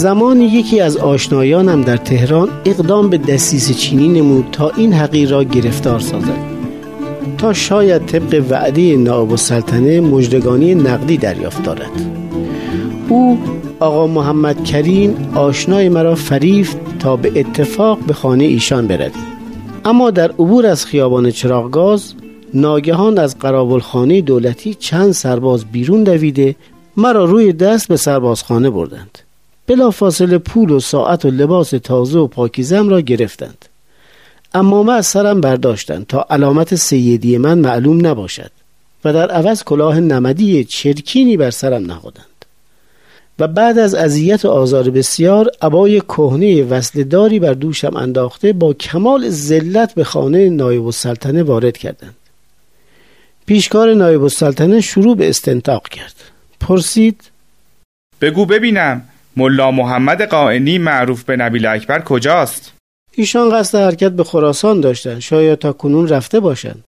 زمانی 0.04 0.44
یکی 0.44 0.80
از 0.80 0.96
آشنایانم 0.96 1.82
در 1.82 1.96
تهران 1.96 2.48
اقدام 2.64 3.10
به 3.10 3.18
دستیس 3.18 3.76
چینی 3.76 4.08
نمود 4.08 4.46
تا 4.52 4.70
این 4.70 4.92
حقیر 4.92 5.28
را 5.30 5.44
گرفتار 5.44 6.00
سازد. 6.00 6.38
تا 7.38 7.52
شاید 7.52 8.06
طبق 8.06 8.44
وعده 8.50 8.96
نائب 8.96 9.30
السلطنه 9.30 10.00
مجدگانی 10.00 10.74
نقدی 10.74 11.16
دریافت 11.16 11.62
دارد. 11.62 11.90
او 13.08 13.38
آقا 13.80 14.06
محمد 14.06 14.64
کریم 14.64 15.30
آشنای 15.34 15.88
مرا 15.88 16.14
فریفت 16.14 16.76
تا 16.98 17.16
به 17.16 17.40
اتفاق 17.40 17.98
به 17.98 18.12
خانه 18.12 18.44
ایشان 18.44 18.86
برویم 18.86 19.12
اما 19.84 20.10
در 20.10 20.30
عبور 20.30 20.66
از 20.66 20.86
خیابان 20.86 21.30
چراغگاز 21.30 22.14
ناگهان 22.54 23.18
از 23.18 23.38
قرابلخانه 23.38 24.20
دولتی 24.20 24.74
چند 24.74 25.12
سرباز 25.12 25.64
بیرون 25.64 26.04
دویده 26.04 26.54
مرا 26.96 27.24
روی 27.24 27.52
دست 27.52 27.88
به 27.88 27.96
سربازخانه 27.96 28.70
بردند. 28.70 29.23
بلا 29.66 29.90
فاصله 29.90 30.38
پول 30.38 30.70
و 30.70 30.80
ساعت 30.80 31.24
و 31.24 31.30
لباس 31.30 31.70
تازه 31.70 32.18
و 32.18 32.26
پاکیزم 32.26 32.88
را 32.88 33.00
گرفتند. 33.00 33.64
اما 34.54 34.92
از 34.94 35.06
سرم 35.06 35.40
برداشتند 35.40 36.06
تا 36.06 36.26
علامت 36.30 36.74
سیدی 36.74 37.38
من 37.38 37.58
معلوم 37.58 38.06
نباشد 38.06 38.50
و 39.04 39.12
در 39.12 39.30
عوض 39.30 39.64
کلاه 39.64 40.00
نمدی 40.00 40.64
چرکینی 40.64 41.36
بر 41.36 41.50
سرم 41.50 41.86
نهادند. 41.86 42.24
و 43.38 43.48
بعد 43.48 43.78
از 43.78 43.94
اذیت 43.94 44.44
و 44.44 44.48
آزار 44.48 44.90
بسیار 44.90 45.50
عبای 45.62 46.00
کهنه 46.00 46.62
وصلداری 46.62 47.38
بر 47.38 47.52
دوشم 47.52 47.96
انداخته 47.96 48.52
با 48.52 48.72
کمال 48.72 49.28
ذلت 49.28 49.94
به 49.94 50.04
خانه 50.04 50.50
نایب 50.50 50.84
السلطنه 50.84 51.42
وارد 51.42 51.76
کردند. 51.76 52.16
پیشکار 53.46 53.94
نایب 53.94 54.22
السلطنه 54.22 54.80
شروع 54.80 55.16
به 55.16 55.28
استنتاق 55.28 55.88
کرد. 55.88 56.14
پرسید 56.60 57.20
بگو 58.20 58.46
ببینم 58.46 59.02
ملا 59.36 59.70
محمد 59.70 60.22
قائنی 60.22 60.78
معروف 60.78 61.22
به 61.22 61.36
نبیل 61.36 61.66
اکبر 61.66 62.00
کجاست؟ 62.00 62.72
ایشان 63.12 63.50
قصد 63.50 63.78
حرکت 63.78 64.12
به 64.12 64.24
خراسان 64.24 64.80
داشتند 64.80 65.18
شاید 65.18 65.58
تا 65.58 65.72
کنون 65.72 66.08
رفته 66.08 66.40
باشند 66.40 66.84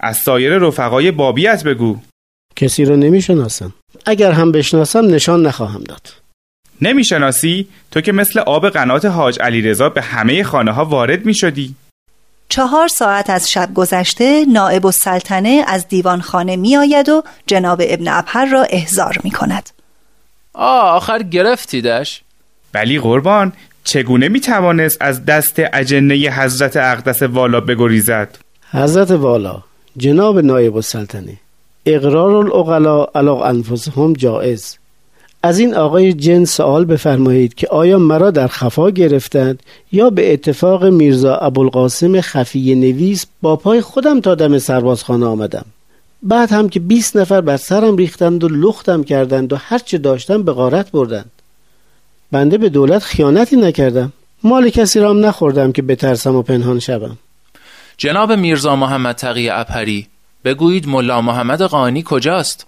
از 0.00 0.16
سایر 0.16 0.58
رفقای 0.58 1.10
بابیت 1.10 1.64
بگو. 1.64 1.98
کسی 2.56 2.84
را 2.84 2.96
نمی‌شناسم. 2.96 3.74
اگر 4.06 4.32
هم 4.32 4.52
بشناسم 4.52 5.06
نشان 5.06 5.46
نخواهم 5.46 5.84
داد. 5.84 6.12
نمی‌شناسی؟ 6.82 7.68
تو 7.90 8.00
که 8.00 8.12
مثل 8.12 8.38
آب 8.38 8.68
قنات 8.68 9.04
حاج 9.04 9.40
علیرضا 9.40 9.88
به 9.88 10.02
همه 10.02 10.42
خانه 10.42 10.72
ها 10.72 10.84
وارد 10.84 11.26
می 11.26 11.34
شدی 11.34 11.74
چهار 12.48 12.88
ساعت 12.88 13.30
از 13.30 13.50
شب 13.50 13.74
گذشته 13.74 14.44
نائب 14.44 14.86
السلطنه 14.86 15.64
از 15.66 15.88
دیوان 15.88 16.20
خانه 16.20 16.56
می 16.56 16.76
آید 16.76 17.08
و 17.08 17.22
جناب 17.46 17.82
ابن 17.84 18.08
ابهر 18.08 18.44
را 18.44 18.62
احضار 18.70 19.18
می 19.24 19.30
کند 19.30 19.70
آه 20.56 20.96
آخر 20.96 21.22
گرفتیدش. 21.22 22.22
بلی 22.72 22.98
قربان 22.98 23.52
چگونه 23.84 24.28
می 24.28 24.40
توانست 24.40 24.96
از 25.00 25.24
دست 25.24 25.54
اجنه 25.72 26.14
حضرت 26.14 26.76
اقدس 26.76 27.22
والا 27.22 27.60
بگریزد؟ 27.60 28.38
حضرت 28.70 29.10
والا 29.10 29.62
جناب 29.96 30.38
نایب 30.38 30.76
السلطنه 30.76 31.36
اقرار 31.86 32.36
الاغلا 32.36 33.04
علا 33.14 33.44
انفسهم 33.44 34.12
جائز 34.12 34.76
از 35.42 35.58
این 35.58 35.74
آقای 35.74 36.12
جن 36.12 36.44
سوال 36.44 36.84
بفرمایید 36.84 37.54
که 37.54 37.68
آیا 37.68 37.98
مرا 37.98 38.30
در 38.30 38.46
خفا 38.46 38.90
گرفتند 38.90 39.62
یا 39.92 40.10
به 40.10 40.32
اتفاق 40.32 40.84
میرزا 40.84 41.36
ابوالقاسم 41.36 42.20
خفیه 42.20 42.74
نویس 42.74 43.26
با 43.42 43.56
پای 43.56 43.80
خودم 43.80 44.20
تا 44.20 44.34
دم 44.34 44.58
سربازخانه 44.58 45.26
آمدم؟ 45.26 45.64
بعد 46.26 46.52
هم 46.52 46.68
که 46.68 46.80
20 46.80 47.16
نفر 47.16 47.40
بر 47.40 47.56
سرم 47.56 47.96
ریختند 47.96 48.44
و 48.44 48.48
لختم 48.48 49.04
کردند 49.04 49.52
و 49.52 49.56
هرچه 49.56 49.98
داشتم 49.98 50.42
به 50.42 50.52
غارت 50.52 50.90
بردند. 50.90 51.30
بنده 52.32 52.58
به 52.58 52.68
دولت 52.68 53.02
خیانتی 53.02 53.56
نکردم. 53.56 54.12
مال 54.42 54.70
کسی 54.70 55.00
را 55.00 55.10
هم 55.10 55.26
نخوردم 55.26 55.72
که 55.72 55.82
بترسم 55.82 56.36
و 56.36 56.42
پنهان 56.42 56.78
شوم. 56.78 57.18
جناب 57.96 58.32
میرزا 58.32 58.76
محمد 58.76 59.14
تقی 59.14 59.48
اپری 59.48 60.06
بگویید 60.44 60.88
ملا 60.88 61.20
محمد 61.20 61.62
قانی 61.62 62.02
کجاست؟ 62.06 62.66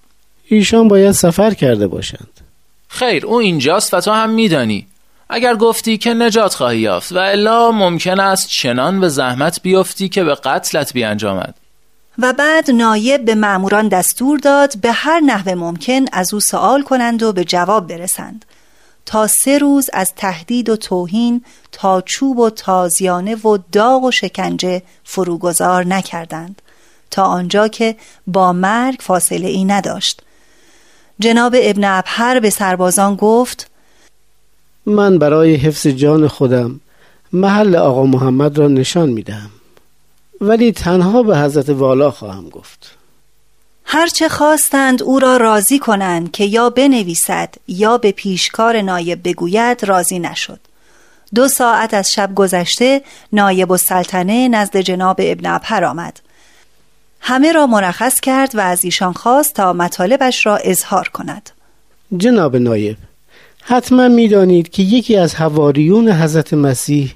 ایشان 0.48 0.88
باید 0.88 1.12
سفر 1.12 1.54
کرده 1.54 1.86
باشند. 1.86 2.40
خیر 2.88 3.26
او 3.26 3.34
اینجاست 3.34 3.94
و 3.94 4.00
تو 4.00 4.10
هم 4.10 4.30
میدانی. 4.30 4.86
اگر 5.30 5.56
گفتی 5.56 5.98
که 5.98 6.14
نجات 6.14 6.54
خواهی 6.54 6.78
یافت 6.78 7.12
و 7.12 7.18
الا 7.18 7.70
ممکن 7.70 8.20
است 8.20 8.48
چنان 8.48 9.00
به 9.00 9.08
زحمت 9.08 9.62
بیفتی 9.62 10.08
که 10.08 10.24
به 10.24 10.34
قتلت 10.34 10.92
بیانجامد. 10.92 11.54
و 12.18 12.32
بعد 12.32 12.70
نایب 12.70 13.24
به 13.24 13.34
معموران 13.34 13.88
دستور 13.88 14.38
داد 14.38 14.78
به 14.78 14.92
هر 14.92 15.20
نحو 15.20 15.58
ممکن 15.58 16.04
از 16.12 16.34
او 16.34 16.40
سوال 16.40 16.82
کنند 16.82 17.22
و 17.22 17.32
به 17.32 17.44
جواب 17.44 17.86
برسند. 17.86 18.44
تا 19.06 19.26
سه 19.26 19.58
روز 19.58 19.90
از 19.92 20.12
تهدید 20.16 20.68
و 20.68 20.76
توهین 20.76 21.44
تا 21.72 22.00
چوب 22.00 22.38
و 22.38 22.50
تازیانه 22.50 23.34
و 23.34 23.58
داغ 23.72 24.04
و 24.04 24.10
شکنجه 24.10 24.82
فروگذار 25.04 25.86
نکردند. 25.86 26.62
تا 27.10 27.24
آنجا 27.24 27.68
که 27.68 27.96
با 28.26 28.52
مرگ 28.52 28.96
فاصله 29.00 29.48
ای 29.48 29.64
نداشت. 29.64 30.22
جناب 31.20 31.54
ابن 31.58 31.84
ابهر 31.84 32.40
به 32.40 32.50
سربازان 32.50 33.14
گفت 33.14 33.70
من 34.86 35.18
برای 35.18 35.54
حفظ 35.54 35.86
جان 35.86 36.28
خودم 36.28 36.80
محل 37.32 37.76
آقا 37.76 38.06
محمد 38.06 38.58
را 38.58 38.68
نشان 38.68 39.08
می‌دهم. 39.08 39.50
ولی 40.40 40.72
تنها 40.72 41.22
به 41.22 41.38
حضرت 41.38 41.68
والا 41.68 42.10
خواهم 42.10 42.48
گفت. 42.48 42.94
هرچه 43.84 44.28
خواستند 44.28 45.02
او 45.02 45.18
را 45.18 45.36
راضی 45.36 45.78
کنند 45.78 46.30
که 46.30 46.44
یا 46.44 46.70
بنویسد 46.70 47.54
یا 47.68 47.98
به 47.98 48.12
پیشکار 48.12 48.80
نایب 48.82 49.28
بگوید 49.28 49.84
راضی 49.84 50.18
نشد. 50.18 50.60
دو 51.34 51.48
ساعت 51.48 51.94
از 51.94 52.10
شب 52.10 52.34
گذشته 52.34 53.02
نایب 53.32 53.72
السلطنه 53.72 54.48
نزد 54.48 54.76
جناب 54.76 55.16
ابن 55.18 55.46
ابهر 55.46 55.84
آمد. 55.84 56.20
همه 57.20 57.52
را 57.52 57.66
مرخص 57.66 58.20
کرد 58.20 58.54
و 58.54 58.60
از 58.60 58.84
ایشان 58.84 59.12
خواست 59.12 59.54
تا 59.54 59.72
مطالبش 59.72 60.46
را 60.46 60.56
اظهار 60.56 61.08
کند. 61.08 61.50
جناب 62.16 62.56
نایب 62.56 62.96
حتما 63.62 64.08
می‌دانید 64.08 64.68
که 64.68 64.82
یکی 64.82 65.16
از 65.16 65.34
حواریون 65.34 66.08
حضرت 66.08 66.54
مسیح 66.54 67.14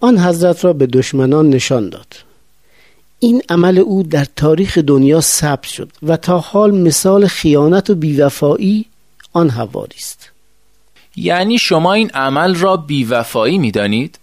آن 0.00 0.18
حضرت 0.18 0.64
را 0.64 0.72
به 0.72 0.86
دشمنان 0.86 1.50
نشان 1.50 1.88
داد. 1.88 2.31
این 3.24 3.42
عمل 3.48 3.78
او 3.78 4.02
در 4.02 4.26
تاریخ 4.36 4.78
دنیا 4.78 5.20
ثبت 5.20 5.62
شد 5.62 5.90
و 6.02 6.16
تا 6.16 6.38
حال 6.38 6.70
مثال 6.70 7.26
خیانت 7.26 7.90
و 7.90 7.94
بیوفایی 7.94 8.86
آن 9.32 9.50
حواری 9.50 9.96
است. 9.98 10.30
یعنی 11.16 11.58
شما 11.58 11.92
این 11.92 12.10
عمل 12.14 12.54
را 12.54 12.76
بیوفایی 12.76 13.58
می‌دانید؟ 13.58 14.18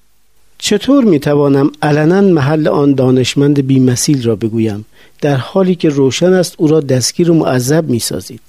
چطور 0.57 1.03
می‌توانم 1.03 1.71
علنا 1.81 2.21
محل 2.21 2.67
آن 2.67 2.93
دانشمند 2.93 3.67
بیمثیل 3.67 4.23
را 4.23 4.35
بگویم 4.35 4.85
در 5.21 5.35
حالی 5.35 5.75
که 5.75 5.89
روشن 5.89 6.33
است 6.33 6.55
او 6.57 6.67
را 6.67 6.79
دستگیر 6.79 7.31
و 7.31 7.33
معذب 7.33 7.89
می‌سازید؟ 7.89 8.41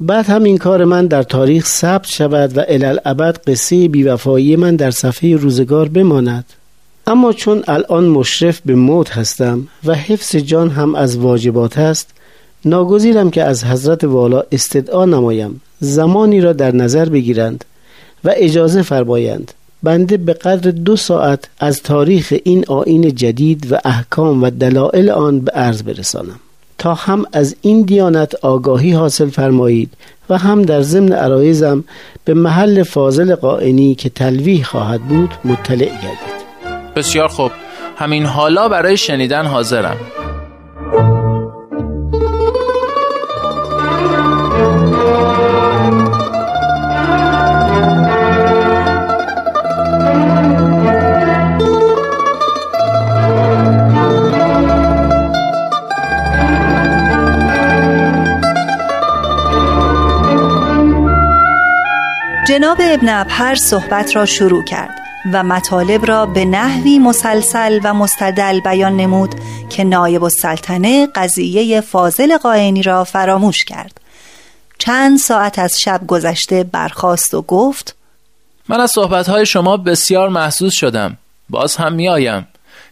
بعد 0.00 0.26
هم 0.26 0.44
این 0.44 0.58
کار 0.58 0.84
من 0.84 1.06
در 1.06 1.22
تاریخ 1.22 1.66
ثبت 1.66 2.06
شود 2.06 2.58
و 2.58 2.64
الالعبد 2.68 3.40
قصه 3.46 3.88
بیوفایی 3.88 4.56
من 4.56 4.76
در 4.76 4.90
صفحه 4.90 5.36
روزگار 5.36 5.88
بماند. 5.88 6.44
اما 7.06 7.32
چون 7.32 7.62
الان 7.68 8.04
مشرف 8.04 8.60
به 8.66 8.74
موت 8.74 9.10
هستم 9.10 9.68
و 9.84 9.94
حفظ 9.94 10.36
جان 10.36 10.70
هم 10.70 10.94
از 10.94 11.16
واجبات 11.16 11.78
است 11.78 12.10
ناگزیرم 12.64 13.30
که 13.30 13.42
از 13.42 13.64
حضرت 13.64 14.04
والا 14.04 14.42
استدعا 14.52 15.04
نمایم 15.04 15.60
زمانی 15.80 16.40
را 16.40 16.52
در 16.52 16.74
نظر 16.74 17.08
بگیرند 17.08 17.64
و 18.24 18.32
اجازه 18.36 18.82
فرمایند 18.82 19.52
بنده 19.82 20.16
به 20.16 20.32
قدر 20.32 20.70
دو 20.70 20.96
ساعت 20.96 21.48
از 21.58 21.82
تاریخ 21.82 22.34
این 22.44 22.64
آین 22.68 23.14
جدید 23.14 23.72
و 23.72 23.78
احکام 23.84 24.42
و 24.42 24.50
دلائل 24.50 25.10
آن 25.10 25.40
به 25.40 25.52
عرض 25.52 25.82
برسانم. 25.82 26.40
تا 26.78 26.94
هم 26.94 27.24
از 27.32 27.56
این 27.62 27.82
دیانت 27.82 28.34
آگاهی 28.34 28.92
حاصل 28.92 29.30
فرمایید 29.30 29.90
و 30.30 30.38
هم 30.38 30.62
در 30.62 30.82
ضمن 30.82 31.12
عرایزم 31.12 31.84
به 32.24 32.34
محل 32.34 32.82
فاضل 32.82 33.34
قائنی 33.34 33.94
که 33.94 34.08
تلویح 34.08 34.64
خواهد 34.64 35.00
بود 35.00 35.30
مطلع 35.44 35.86
گردید. 35.86 36.41
بسیار 36.96 37.28
خوب. 37.28 37.52
همین 37.98 38.26
حالا 38.26 38.68
برای 38.68 38.96
شنیدن 38.96 39.46
حاضرم. 39.46 39.96
جناب 62.48 62.78
ابن 62.80 63.08
ابهر 63.08 63.54
صحبت 63.54 64.16
را 64.16 64.26
شروع 64.26 64.64
کرد. 64.64 65.02
و 65.32 65.42
مطالب 65.42 66.06
را 66.06 66.26
به 66.26 66.44
نحوی 66.44 66.98
مسلسل 66.98 67.80
و 67.84 67.94
مستدل 67.94 68.60
بیان 68.60 68.96
نمود 68.96 69.34
که 69.70 69.84
نایب 69.84 70.24
السلطنه 70.24 71.06
قضیه 71.14 71.80
فاضل 71.80 72.36
قائنی 72.36 72.82
را 72.82 73.04
فراموش 73.04 73.64
کرد. 73.64 74.00
چند 74.78 75.18
ساعت 75.18 75.58
از 75.58 75.80
شب 75.80 76.00
گذشته 76.06 76.64
برخاست 76.64 77.34
و 77.34 77.42
گفت 77.42 77.96
من 78.68 78.80
از 78.80 78.90
صحبتهای 78.90 79.46
شما 79.46 79.76
بسیار 79.76 80.28
محسوس 80.28 80.74
شدم. 80.74 81.16
باز 81.50 81.76
هم 81.76 81.92
می 81.92 82.08
آیم 82.08 82.46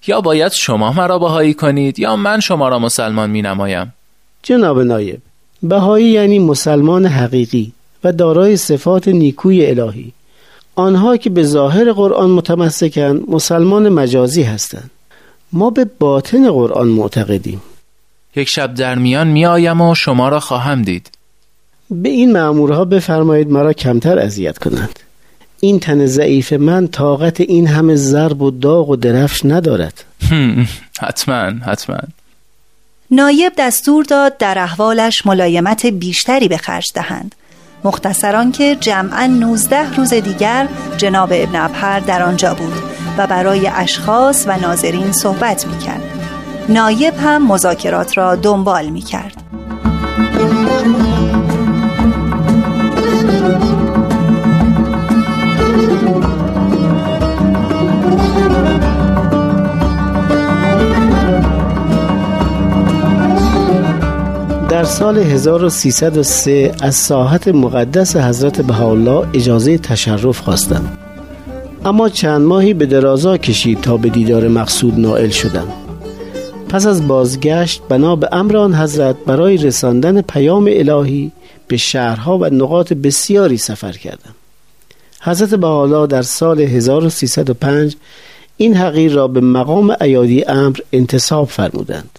یا 0.06 0.20
باید 0.20 0.52
شما 0.52 0.92
مرا 0.92 1.18
بهایی 1.18 1.54
کنید 1.54 1.98
یا 1.98 2.16
من 2.16 2.40
شما 2.40 2.68
را 2.68 2.78
مسلمان 2.78 3.30
می 3.30 3.42
نمایم 3.42 3.94
جناب 4.42 4.80
نایب 4.80 5.20
بهایی 5.62 6.08
یعنی 6.08 6.38
مسلمان 6.38 7.06
حقیقی 7.06 7.72
و 8.04 8.12
دارای 8.12 8.56
صفات 8.56 9.08
نیکوی 9.08 9.66
الهی. 9.66 10.12
آنها 10.80 11.16
که 11.16 11.30
به 11.30 11.42
ظاهر 11.42 11.92
قرآن 11.92 12.30
متمسکند 12.30 13.30
مسلمان 13.30 13.88
مجازی 13.88 14.42
هستند. 14.42 14.90
ما 15.52 15.70
به 15.70 15.86
باطن 15.98 16.50
قرآن 16.50 16.88
معتقدیم. 16.88 17.62
یک 18.36 18.48
شب 18.48 18.74
در 18.74 18.94
میان 18.94 19.28
می 19.28 19.46
آیم 19.46 19.80
و 19.80 19.94
شما 19.94 20.28
را 20.28 20.40
خواهم 20.40 20.82
دید. 20.82 21.10
به 21.90 22.08
این 22.08 22.32
مأمورها 22.32 22.84
بفرمایید 22.84 23.50
مرا 23.50 23.72
کمتر 23.72 24.18
اذیت 24.18 24.58
کنند. 24.58 24.98
این 25.60 25.80
تن 25.80 26.06
ضعیف 26.06 26.52
من 26.52 26.88
طاقت 26.88 27.40
این 27.40 27.66
همه 27.66 27.96
ضرب 27.96 28.42
و 28.42 28.50
داغ 28.50 28.88
و 28.88 28.96
درفش 28.96 29.40
ندارد. 29.44 30.04
حتما 31.00 31.50
حتما. 31.66 31.98
نایب 33.10 33.52
دستور 33.58 34.04
داد 34.04 34.36
در 34.36 34.58
احوالش 34.58 35.26
ملایمت 35.26 35.86
بیشتری 35.86 36.48
به 36.48 36.56
خرج 36.56 36.92
دهند. 36.94 37.34
مختصران 37.84 38.52
که 38.52 38.76
جمعا 38.76 39.26
19 39.26 39.94
روز 39.94 40.14
دیگر 40.14 40.68
جناب 40.96 41.28
ابن 41.32 41.56
ابهر 41.56 42.00
در 42.00 42.22
آنجا 42.22 42.54
بود 42.54 42.72
و 43.18 43.26
برای 43.26 43.66
اشخاص 43.74 44.44
و 44.48 44.56
ناظرین 44.56 45.12
صحبت 45.12 45.66
می 45.66 45.78
کرد. 45.78 46.02
نایب 46.68 47.14
هم 47.14 47.46
مذاکرات 47.52 48.18
را 48.18 48.36
دنبال 48.36 48.86
می 48.86 49.00
کرد. 49.00 49.36
در 64.80 64.86
سال 64.86 65.18
1303 65.18 66.72
از 66.80 66.94
ساحت 66.94 67.48
مقدس 67.48 68.16
حضرت 68.16 68.60
بهاءالله 68.60 69.26
اجازه 69.34 69.78
تشرف 69.78 70.38
خواستم. 70.38 70.98
اما 71.84 72.08
چند 72.08 72.42
ماهی 72.42 72.74
به 72.74 72.86
درازا 72.86 73.36
کشید 73.36 73.80
تا 73.80 73.96
به 73.96 74.08
دیدار 74.08 74.48
مقصود 74.48 75.00
نائل 75.00 75.28
شدم. 75.28 75.68
پس 76.68 76.86
از 76.86 77.08
بازگشت 77.08 77.82
بنا 77.88 78.16
به 78.16 78.28
امران 78.32 78.74
حضرت 78.74 79.16
برای 79.26 79.56
رساندن 79.56 80.20
پیام 80.22 80.68
الهی 80.72 81.32
به 81.68 81.76
شهرها 81.76 82.38
و 82.38 82.44
نقاط 82.44 82.92
بسیاری 82.92 83.56
سفر 83.56 83.92
کردم. 83.92 84.34
حضرت 85.20 85.54
بهاءالله 85.54 86.06
در 86.06 86.22
سال 86.22 86.60
1305 86.60 87.96
این 88.56 88.76
حقیر 88.76 89.12
را 89.12 89.28
به 89.28 89.40
مقام 89.40 89.96
ایادی 90.00 90.44
امر 90.44 90.78
انتصاب 90.92 91.48
فرمودند. 91.48 92.18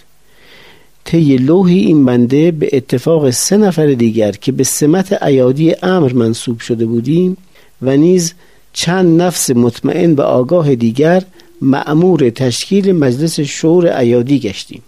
طی 1.11 1.37
لوحی 1.37 1.79
این 1.79 2.05
بنده 2.05 2.51
به 2.51 2.69
اتفاق 2.73 3.29
سه 3.29 3.57
نفر 3.57 3.87
دیگر 3.87 4.31
که 4.31 4.51
به 4.51 4.63
سمت 4.63 5.23
ایادی 5.23 5.75
امر 5.83 6.13
منصوب 6.13 6.59
شده 6.59 6.85
بودیم 6.85 7.37
و 7.81 7.97
نیز 7.97 8.33
چند 8.73 9.21
نفس 9.21 9.49
مطمئن 9.49 10.13
و 10.13 10.21
آگاه 10.21 10.75
دیگر 10.75 11.23
معمور 11.61 12.29
تشکیل 12.29 12.91
مجلس 12.91 13.39
شور 13.39 13.87
ایادی 13.87 14.39
گشتیم. 14.39 14.81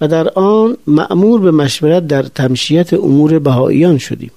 و 0.00 0.08
در 0.08 0.28
آن 0.28 0.76
معمور 0.86 1.40
به 1.40 1.50
مشورت 1.50 2.06
در 2.06 2.22
تمشیت 2.22 2.94
امور 2.94 3.38
بهاییان 3.38 3.98
شدیم. 3.98 4.30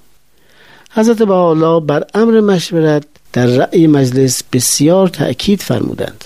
حضرت 0.90 1.22
بهاءالله 1.22 1.80
بر 1.80 2.04
امر 2.14 2.40
مشورت 2.40 3.04
در 3.32 3.46
رأی 3.46 3.86
مجلس 3.86 4.42
بسیار 4.52 5.08
تأکید 5.08 5.60
فرمودند. 5.60 6.24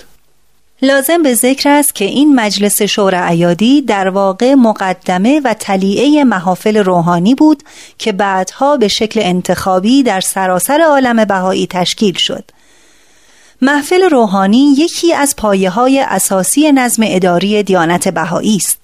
لازم 0.83 1.23
به 1.23 1.33
ذکر 1.33 1.69
است 1.69 1.95
که 1.95 2.05
این 2.05 2.35
مجلس 2.35 2.81
شور 2.81 3.15
عیادی 3.15 3.81
در 3.81 4.09
واقع 4.09 4.53
مقدمه 4.53 5.41
و 5.43 5.53
تلیعه 5.53 6.23
محافل 6.23 6.77
روحانی 6.77 7.35
بود 7.35 7.63
که 7.97 8.11
بعدها 8.11 8.77
به 8.77 8.87
شکل 8.87 9.19
انتخابی 9.23 10.03
در 10.03 10.21
سراسر 10.21 10.81
عالم 10.81 11.25
بهایی 11.25 11.67
تشکیل 11.67 12.17
شد. 12.17 12.43
محفل 13.61 14.01
روحانی 14.01 14.73
یکی 14.77 15.13
از 15.13 15.35
پایه 15.35 15.69
های 15.69 15.99
اساسی 15.99 16.71
نظم 16.71 17.03
اداری 17.05 17.63
دیانت 17.63 18.07
بهایی 18.07 18.55
است. 18.55 18.77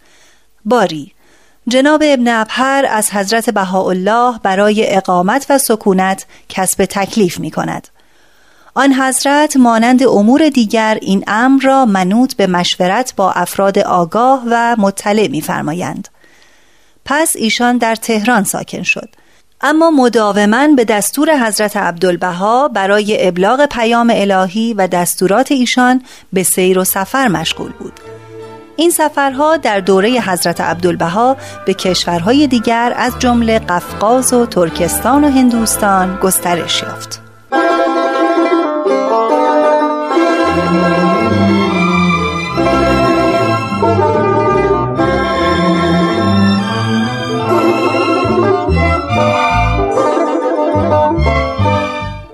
باری 0.65 1.11
جناب 1.67 2.03
ابن 2.05 2.27
ابهر 2.27 2.85
از 2.89 3.11
حضرت 3.11 3.49
بهاءالله 3.49 4.39
برای 4.43 4.95
اقامت 4.95 5.45
و 5.49 5.57
سکونت 5.57 6.25
کسب 6.49 6.85
تکلیف 6.85 7.39
می 7.39 7.51
کند. 7.51 7.87
آن 8.77 8.93
حضرت 8.93 9.57
مانند 9.57 10.03
امور 10.03 10.49
دیگر 10.49 10.97
این 11.01 11.23
امر 11.27 11.61
را 11.61 11.85
منوط 11.85 12.33
به 12.33 12.47
مشورت 12.47 13.13
با 13.15 13.31
افراد 13.31 13.79
آگاه 13.79 14.43
و 14.49 14.75
مطلع 14.79 15.27
می‌فرمایند. 15.27 16.07
پس 17.05 17.33
ایشان 17.35 17.77
در 17.77 17.95
تهران 17.95 18.43
ساکن 18.43 18.83
شد. 18.83 19.09
اما 19.61 19.91
مداوما 19.91 20.67
به 20.67 20.85
دستور 20.85 21.47
حضرت 21.47 21.77
عبدالبها 21.77 22.67
برای 22.67 23.27
ابلاغ 23.27 23.65
پیام 23.65 24.11
الهی 24.15 24.73
و 24.73 24.87
دستورات 24.87 25.51
ایشان 25.51 26.01
به 26.33 26.43
سیر 26.43 26.79
و 26.79 26.83
سفر 26.83 27.27
مشغول 27.27 27.71
بود. 27.71 27.99
این 28.75 28.89
سفرها 28.89 29.57
در 29.57 29.79
دوره 29.79 30.09
حضرت 30.09 30.61
عبدالبها 30.61 31.37
به 31.65 31.73
کشورهای 31.73 32.47
دیگر 32.47 32.93
از 32.95 33.13
جمله 33.19 33.59
قفقاز 33.59 34.33
و 34.33 34.45
ترکستان 34.45 35.23
و 35.23 35.29
هندوستان 35.29 36.19
گسترش 36.23 36.81
یافت. 36.81 37.21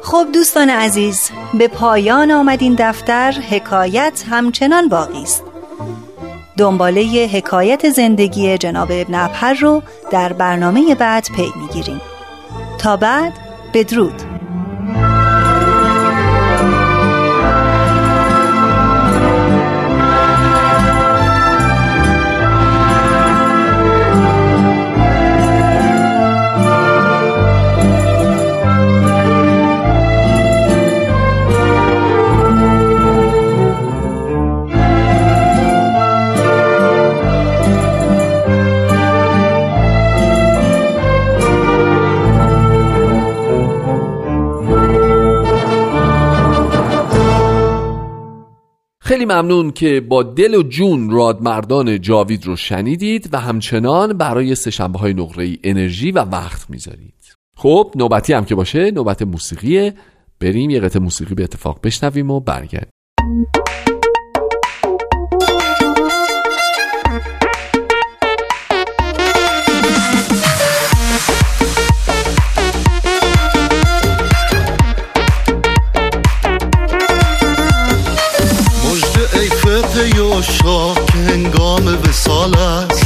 خب 0.01 0.27
دوستان 0.33 0.69
عزیز 0.69 1.31
به 1.53 1.67
پایان 1.67 2.31
آمد 2.31 2.61
این 2.61 2.75
دفتر 2.79 3.31
حکایت 3.31 4.23
همچنان 4.29 4.89
باقی 4.89 5.23
است. 5.23 5.43
دنباله 6.57 7.29
حکایت 7.33 7.89
زندگی 7.89 8.57
جناب 8.57 8.87
ابن 8.91 9.15
ابهر 9.15 9.53
رو 9.53 9.81
در 10.11 10.33
برنامه 10.33 10.95
بعد 10.95 11.27
پی 11.35 11.53
می‌گیریم. 11.55 12.01
تا 12.79 12.97
بعد 12.97 13.33
بدرود. 13.73 14.32
خیلی 49.05 49.25
ممنون 49.25 49.71
که 49.71 50.01
با 50.01 50.23
دل 50.23 50.55
و 50.55 50.63
جون 50.63 51.09
رادمردان 51.09 52.01
جاوید 52.01 52.45
رو 52.45 52.55
شنیدید 52.55 53.29
و 53.31 53.39
همچنان 53.39 54.13
برای 54.13 54.55
سهشنبه 54.55 54.99
های 54.99 55.13
نقره 55.13 55.57
انرژی 55.63 56.11
و 56.11 56.19
وقت 56.19 56.69
می‌ذارید. 56.69 57.35
خب 57.57 57.91
نوبتی 57.95 58.33
هم 58.33 58.45
که 58.45 58.55
باشه 58.55 58.91
نوبت 58.91 59.21
موسیقیه. 59.21 59.93
بریم 60.39 60.69
یه 60.69 60.79
قطعه 60.79 61.01
موسیقی 61.01 61.35
به 61.35 61.43
اتفاق 61.43 61.79
بشنویم 61.83 62.31
و 62.31 62.39
برگردیم. 62.39 62.91
شاه 80.41 80.95
که 81.05 81.17
هنگام 81.17 81.99
وسال 82.03 82.55
است. 82.57 83.05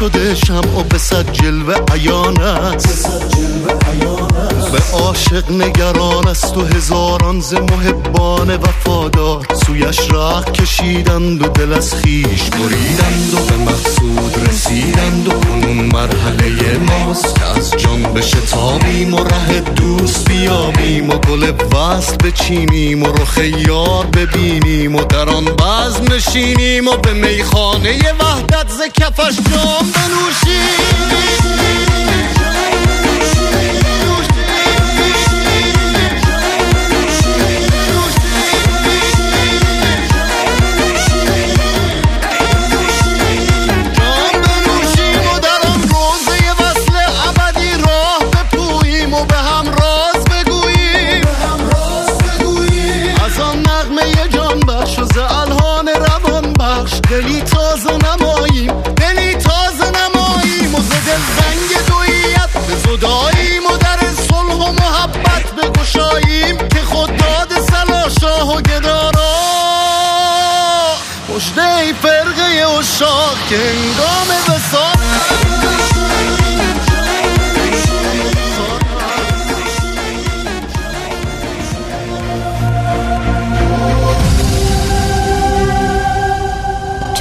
شده 0.00 0.34
شم 0.34 0.76
و 0.76 0.82
به 0.82 0.98
صد 0.98 1.32
جلوه 1.32 1.74
عیانت 1.92 2.86
به 2.86 2.92
عاشق 4.92 5.50
نگران 5.52 6.28
است 6.28 6.56
و 6.56 6.64
هزاران 6.64 7.40
ز 7.40 7.54
محبان 7.54 8.56
وفادار. 8.56 9.46
سویش 9.66 9.98
راه 10.10 10.44
کشیدند 10.44 11.42
و 11.42 11.48
دل 11.48 11.72
از 11.72 11.94
خیش 11.94 12.42
بریدند 12.42 13.34
و 13.34 13.36
به 13.36 13.56
مقصود 13.56 14.48
رسیدند 14.48 15.28
و 15.28 15.30
کنون 15.30 15.76
مرحله 15.76 16.78
ماست 16.78 17.34
که 17.34 17.44
از 17.44 17.70
جان 17.70 18.02
بشتابیم 18.02 19.14
و 19.14 19.24
ره 19.24 19.60
دوست 19.60 20.28
بیابیم 20.28 21.10
و 21.10 21.18
گل 21.18 21.52
وصل 21.74 22.16
بچینیم 22.16 23.02
و 23.02 23.06
رخ 23.06 23.38
یار 23.68 24.06
ببینیم 24.06 24.94
و 24.94 25.04
در 25.04 25.28
آن 25.28 25.44
بزم 25.44 26.14
نشینیم 26.14 26.88
و 26.88 26.96
به 26.96 27.12
میخانه 27.12 28.12
وحدت 28.12 28.68
ز 28.68 28.80
کفش 29.00 29.36
جام 29.36 29.86
بنوشیم. 29.94 31.30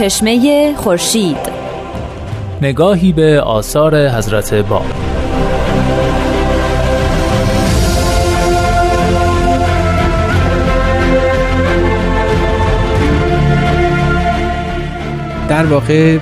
چشمه 0.10 0.74
خورشید. 0.76 1.38
نگاهی 2.62 3.14
به 3.14 3.42
آثار 3.42 4.08
حضرت 4.08 4.54
باب 4.54 4.86
در 15.50 15.66
واقع 15.66 16.18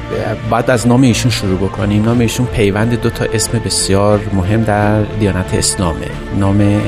باید 0.49 0.71
از 0.71 0.87
نام 0.87 1.01
ایشون 1.01 1.31
شروع 1.31 1.57
بکنیم. 1.57 2.03
نام 2.05 2.19
ایشون 2.19 2.45
پیوند 2.45 3.01
دو 3.01 3.09
تا 3.09 3.25
اسم 3.33 3.59
بسیار 3.65 4.19
مهم 4.33 4.63
در 4.63 5.01
دیانت 5.01 5.53
اسلامه. 5.53 6.07
نام 6.39 6.81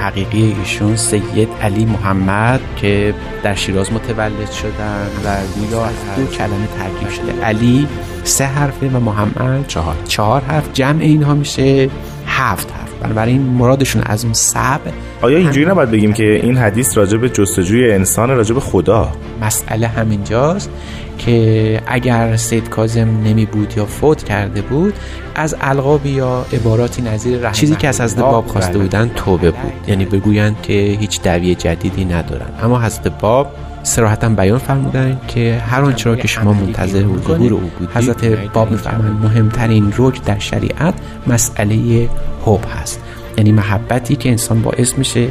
حقیقی 0.00 0.56
ایشون 0.58 0.96
سید 0.96 1.48
علی 1.62 1.84
محمد 1.84 2.60
که 2.76 3.14
در 3.42 3.54
شیراز 3.54 3.92
متولد 3.92 4.50
شدن 4.50 5.06
و 5.24 5.36
گویا 5.54 5.84
از 5.84 5.94
دو 6.16 6.26
کلمه 6.26 6.66
ترکیب 6.78 7.08
شده. 7.10 7.44
علی 7.44 7.88
سه 8.24 8.44
حرفه 8.44 8.88
و 8.88 9.00
محمد 9.00 9.66
چهار. 9.66 9.96
چهار 10.08 10.42
حرف. 10.42 10.72
جمع 10.72 11.02
اینها 11.02 11.34
میشه 11.34 11.90
هفت 12.26 12.72
حرف. 12.72 12.89
بنابراین 13.00 13.42
مرادشون 13.42 14.02
از 14.06 14.24
اون 14.24 14.32
سب 14.34 14.80
آیا 15.22 15.38
اینجوری 15.38 15.66
نباید 15.66 15.90
بگیم 15.90 16.12
که 16.12 16.40
این 16.42 16.56
حدیث 16.56 16.98
راجع 16.98 17.16
به 17.16 17.28
جستجوی 17.28 17.92
انسان 17.92 18.30
راجع 18.30 18.54
به 18.54 18.60
خدا؟ 18.60 19.12
مسئله 19.42 19.86
همینجاست 19.86 20.70
که 21.18 21.80
اگر 21.86 22.36
سید 22.36 22.68
کازم 22.68 23.08
نمی 23.24 23.46
بود 23.46 23.74
یا 23.76 23.86
فوت 23.86 24.24
کرده 24.24 24.62
بود 24.62 24.94
از 25.34 25.56
القاب 25.60 26.06
یا 26.06 26.46
عباراتی 26.52 27.02
نظیر 27.02 27.50
چیزی 27.50 27.76
که 27.76 27.88
از 27.88 28.00
حضرت 28.00 28.20
باب 28.20 28.46
خواسته 28.46 28.78
بودن 28.78 29.10
توبه 29.16 29.50
بود. 29.50 29.72
یعنی 29.88 30.04
بگویند 30.04 30.56
که 30.62 30.72
هیچ 30.72 31.22
دعوی 31.22 31.54
جدیدی 31.54 32.04
ندارن. 32.04 32.48
اما 32.62 32.80
حضرت 32.80 33.08
باب 33.20 33.54
سراحتا 33.82 34.28
بیان 34.28 34.58
فرمودن 34.58 35.20
که 35.28 35.62
هر 35.66 35.82
آنچه 35.82 36.10
را 36.10 36.16
که 36.16 36.28
شما 36.28 36.52
منتظر 36.52 37.06
و 37.06 37.18
ظهور 37.22 37.52
او 37.52 37.60
بودید 37.60 37.96
حضرت 37.96 38.24
باب 38.52 38.70
میفرمایند 38.70 39.24
مهمترین 39.24 39.92
رکن 39.98 40.22
در 40.24 40.38
شریعت 40.38 40.94
مسئله 41.26 42.08
حب 42.46 42.64
هست. 42.80 43.00
یعنی 43.38 43.52
محبتی 43.52 44.16
که 44.16 44.28
انسان 44.28 44.62
باعث 44.62 44.98
میشه 44.98 45.28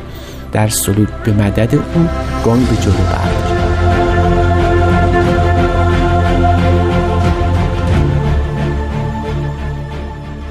در 0.51 0.67
سلوک 0.67 1.09
به 1.23 1.33
مدد 1.33 1.75
او 1.75 2.09
گام 2.45 2.65
به 2.65 2.75
جلو 2.75 2.93
برداره 2.93 3.59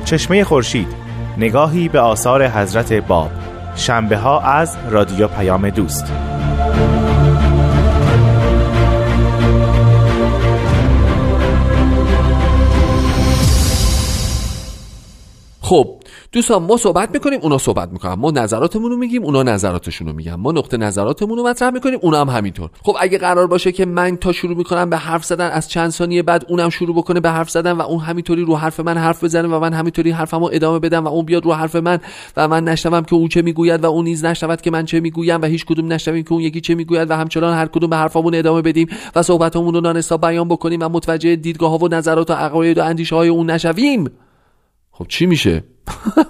چشمه 0.05 0.45
خورشید 0.45 0.89
نگاهی 1.39 1.89
به 1.89 2.01
آثار 2.01 2.49
حضرت 2.49 2.93
باب. 2.93 3.31
شنبه 3.77 4.17
ها 4.17 4.41
از 4.41 4.77
رادیو 4.91 5.29
پیام 5.29 5.71
دوست. 5.71 6.13
دوستان 16.33 16.63
ما 16.63 16.77
صحبت 16.77 17.11
می‌کنیم 17.15 17.41
اونا 17.43 17.59
صحبت 17.59 17.89
می‌کنن. 17.93 18.15
ما 18.15 18.31
نظراتمون 18.31 18.91
رو 18.91 18.97
میگیم 18.97 19.25
اونا 19.25 19.43
نظراتشون 19.43 20.09
رو 20.09 20.13
میگن. 20.13 20.35
ما 20.35 20.53
نقطه 20.53 20.77
نظراتمون 20.77 21.39
رو 21.39 21.47
مطرح 21.47 21.71
می‌کنیم 21.71 21.99
اونا 22.03 22.21
هم 22.21 22.29
همینطور. 22.29 22.71
خب 22.83 22.97
اگه 23.01 23.19
قرار 23.19 23.47
باشه 23.47 23.73
که 23.73 23.87
من 23.87 24.17
تا 24.17 24.33
شروع 24.33 24.57
می‌کنم 24.57 24.91
به 24.91 24.97
حرف 24.97 25.25
زدن 25.25 25.51
از 25.51 25.69
چند 25.69 25.91
ثانیه 25.91 26.23
بعد 26.23 26.45
اونم 26.49 26.69
شروع 26.69 26.97
بکنه 26.97 27.21
به 27.21 27.31
حرف 27.31 27.51
زدن 27.51 27.73
و 27.73 27.81
اون 27.81 28.01
همینطوری 28.01 28.45
رو 28.45 28.57
حرف 28.57 28.81
من 28.81 28.97
حرف 28.97 29.25
بزنه 29.25 29.49
و 29.49 29.61
من 29.61 29.73
همینطوری 29.73 30.11
حرفمو 30.11 30.51
ادامه 30.53 30.79
بدم 30.79 31.05
و 31.05 31.09
اون 31.09 31.25
بیاد 31.25 31.45
رو 31.45 31.53
حرف 31.53 31.77
من 31.77 31.99
و 32.37 32.49
من 32.49 32.65
نشنوم 32.65 33.03
که 33.03 33.15
اون 33.15 33.29
چه 33.29 33.43
می‌گوید 33.43 33.85
و 33.85 33.87
اون 33.87 34.05
نیز 34.05 34.25
نشنود 34.25 34.61
که 34.61 34.71
من 34.71 34.85
چه 34.85 35.01
می‌گویم 35.01 35.43
و 35.43 35.45
هیچ 35.45 35.65
کدوم 35.65 35.93
نشنویم 35.93 36.25
که 36.25 36.33
اون 36.33 36.43
یکی 36.43 36.61
چه 36.61 36.75
می‌گوید 36.75 37.11
و 37.11 37.17
همچنان 37.17 37.55
هر 37.55 37.67
کدوم 37.67 37.91
به 37.91 37.97
حرفمون 37.97 38.35
ادامه 38.35 38.63
بدیم 38.63 38.89
و 39.17 39.23
صحبتمون 39.23 39.75
رو 39.75 39.81
نانستا 39.81 40.17
بیان 40.17 40.49
بکنیم 40.49 40.81
و 40.83 40.89
متوجه 40.89 41.37
دیدگاه 41.37 41.71
ها 41.71 41.79
و 41.79 41.89
نظرات 41.89 42.31
و 42.31 42.35
عقاید 42.35 42.79
و 42.79 42.85
اندیشه 42.85 43.17
های 43.17 43.29
اون 43.29 43.51
نشویم. 43.51 44.11
خب 44.99 45.07
چی 45.09 45.27
میشه؟ 45.27 45.65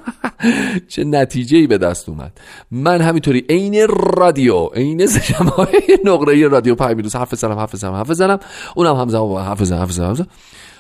چه 0.89 1.05
نتیجه 1.05 1.59
ای 1.59 1.67
به 1.67 1.79
دست 1.79 2.09
اومد. 2.09 2.41
من 2.71 3.01
همینطوری 3.01 3.45
عین 3.49 3.87
رادیو 3.89 4.67
عین 4.67 5.09
های 5.57 5.99
نقره 6.05 6.49
رادیو 6.49 6.75
پیام 6.75 7.03
حرف 7.15 7.35
زنم 7.35 7.59
حرف 7.59 7.77
زنم 7.77 7.93
حرف 7.93 8.13
زنم 8.13 8.39
اونم 8.77 8.97
همزمان 8.97 9.29
با 9.29 9.43
حرف 9.43 9.65
زنم 9.65 9.79
حرف 9.79 9.93
زنم 9.93 10.27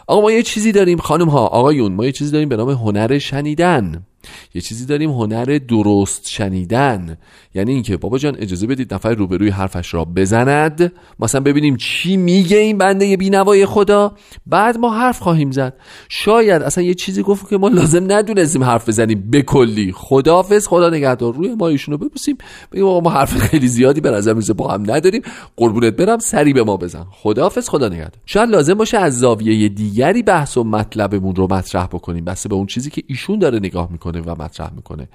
آقا 0.07 0.20
ما 0.20 0.33
یه 0.33 0.42
چیزی 0.42 0.72
داریم 0.72 0.98
خانم 0.98 1.29
ها. 1.29 1.46
آقایون 1.46 1.92
ما 1.92 2.05
یه 2.05 2.12
چیزی 2.12 2.33
داریم 2.33 2.48
به 2.48 2.57
نام 2.57 2.70
هنر 2.70 3.18
شنیدن. 3.18 4.07
یه 4.54 4.60
چیزی 4.60 4.86
داریم 4.86 5.10
هنر 5.10 5.58
درست 5.68 6.28
شنیدن. 6.28 7.18
یعنی 7.54 7.72
اینکه 7.72 7.96
بابا 7.96 8.18
جان 8.18 8.36
اجازه 8.38 8.66
بدید 8.66 8.94
نفر 8.94 9.14
روبروی 9.14 9.48
حرفش 9.48 9.94
را 9.94 10.04
بزند. 10.04 10.92
مثلا 11.20 11.40
ببینیم 11.40 11.76
چی 11.76 12.16
میگه 12.16 12.56
این 12.56 12.78
بنده 12.78 13.16
بینوای 13.16 13.66
خدا. 13.66 14.14
بعد 14.46 14.78
ما 14.78 14.90
حرف 14.90 15.20
خواهیم 15.20 15.50
زد. 15.50 15.74
شاید 16.08 16.62
اصلا 16.62 16.84
یه 16.84 16.94
چیزی 16.94 17.22
گفت 17.22 17.48
که 17.48 17.58
ما 17.58 17.68
لازم 17.68 18.12
ندونستیم 18.12 18.64
حرف 18.64 18.88
بزنیم 18.88 19.30
به 19.30 19.42
کلی. 19.42 19.92
خداحافظ 19.96 20.66
خدا 20.66 20.90
نگهدار. 20.90 21.34
روی 21.34 21.54
ما 21.54 21.68
ایشونو 21.68 21.98
ببوسیم. 21.98 22.38
بگیم 22.72 22.84
ما 22.84 23.10
حرف 23.10 23.36
خیلی 23.36 23.68
زیادی 23.68 24.00
به 24.00 24.10
نظر 24.10 24.34
میسه 24.34 24.52
با 24.52 24.68
هم 24.68 24.82
نداریم. 24.82 25.22
قربونت 25.56 25.96
برم 25.96 26.18
سری 26.18 26.52
به 26.52 26.64
ما 26.64 26.76
بزن. 26.76 27.06
خداحافظ 27.10 27.68
خدا 27.68 27.88
نگهدار. 27.88 28.20
شاید 28.26 28.50
لازم 28.50 28.74
باشه 28.74 28.98
از 28.98 29.18
زاویه 29.18 29.68
دیگری 29.68 30.22
بحث 30.22 30.56
و 30.56 30.64
مطلبمون 30.64 31.34
رو 31.34 31.54
مطرح 31.54 31.86
بکنیم. 31.86 32.24
بسته 32.24 32.48
به 32.48 32.54
اون 32.54 32.66
چیزی 32.66 32.90
که 32.90 33.02
ایشون 33.06 33.38
داره 33.38 33.58
نگاه 33.58 33.88
می‌کنه. 33.92 34.17
و 34.26 34.42
مطرح 34.42 34.72
می‌کنه. 34.76 35.09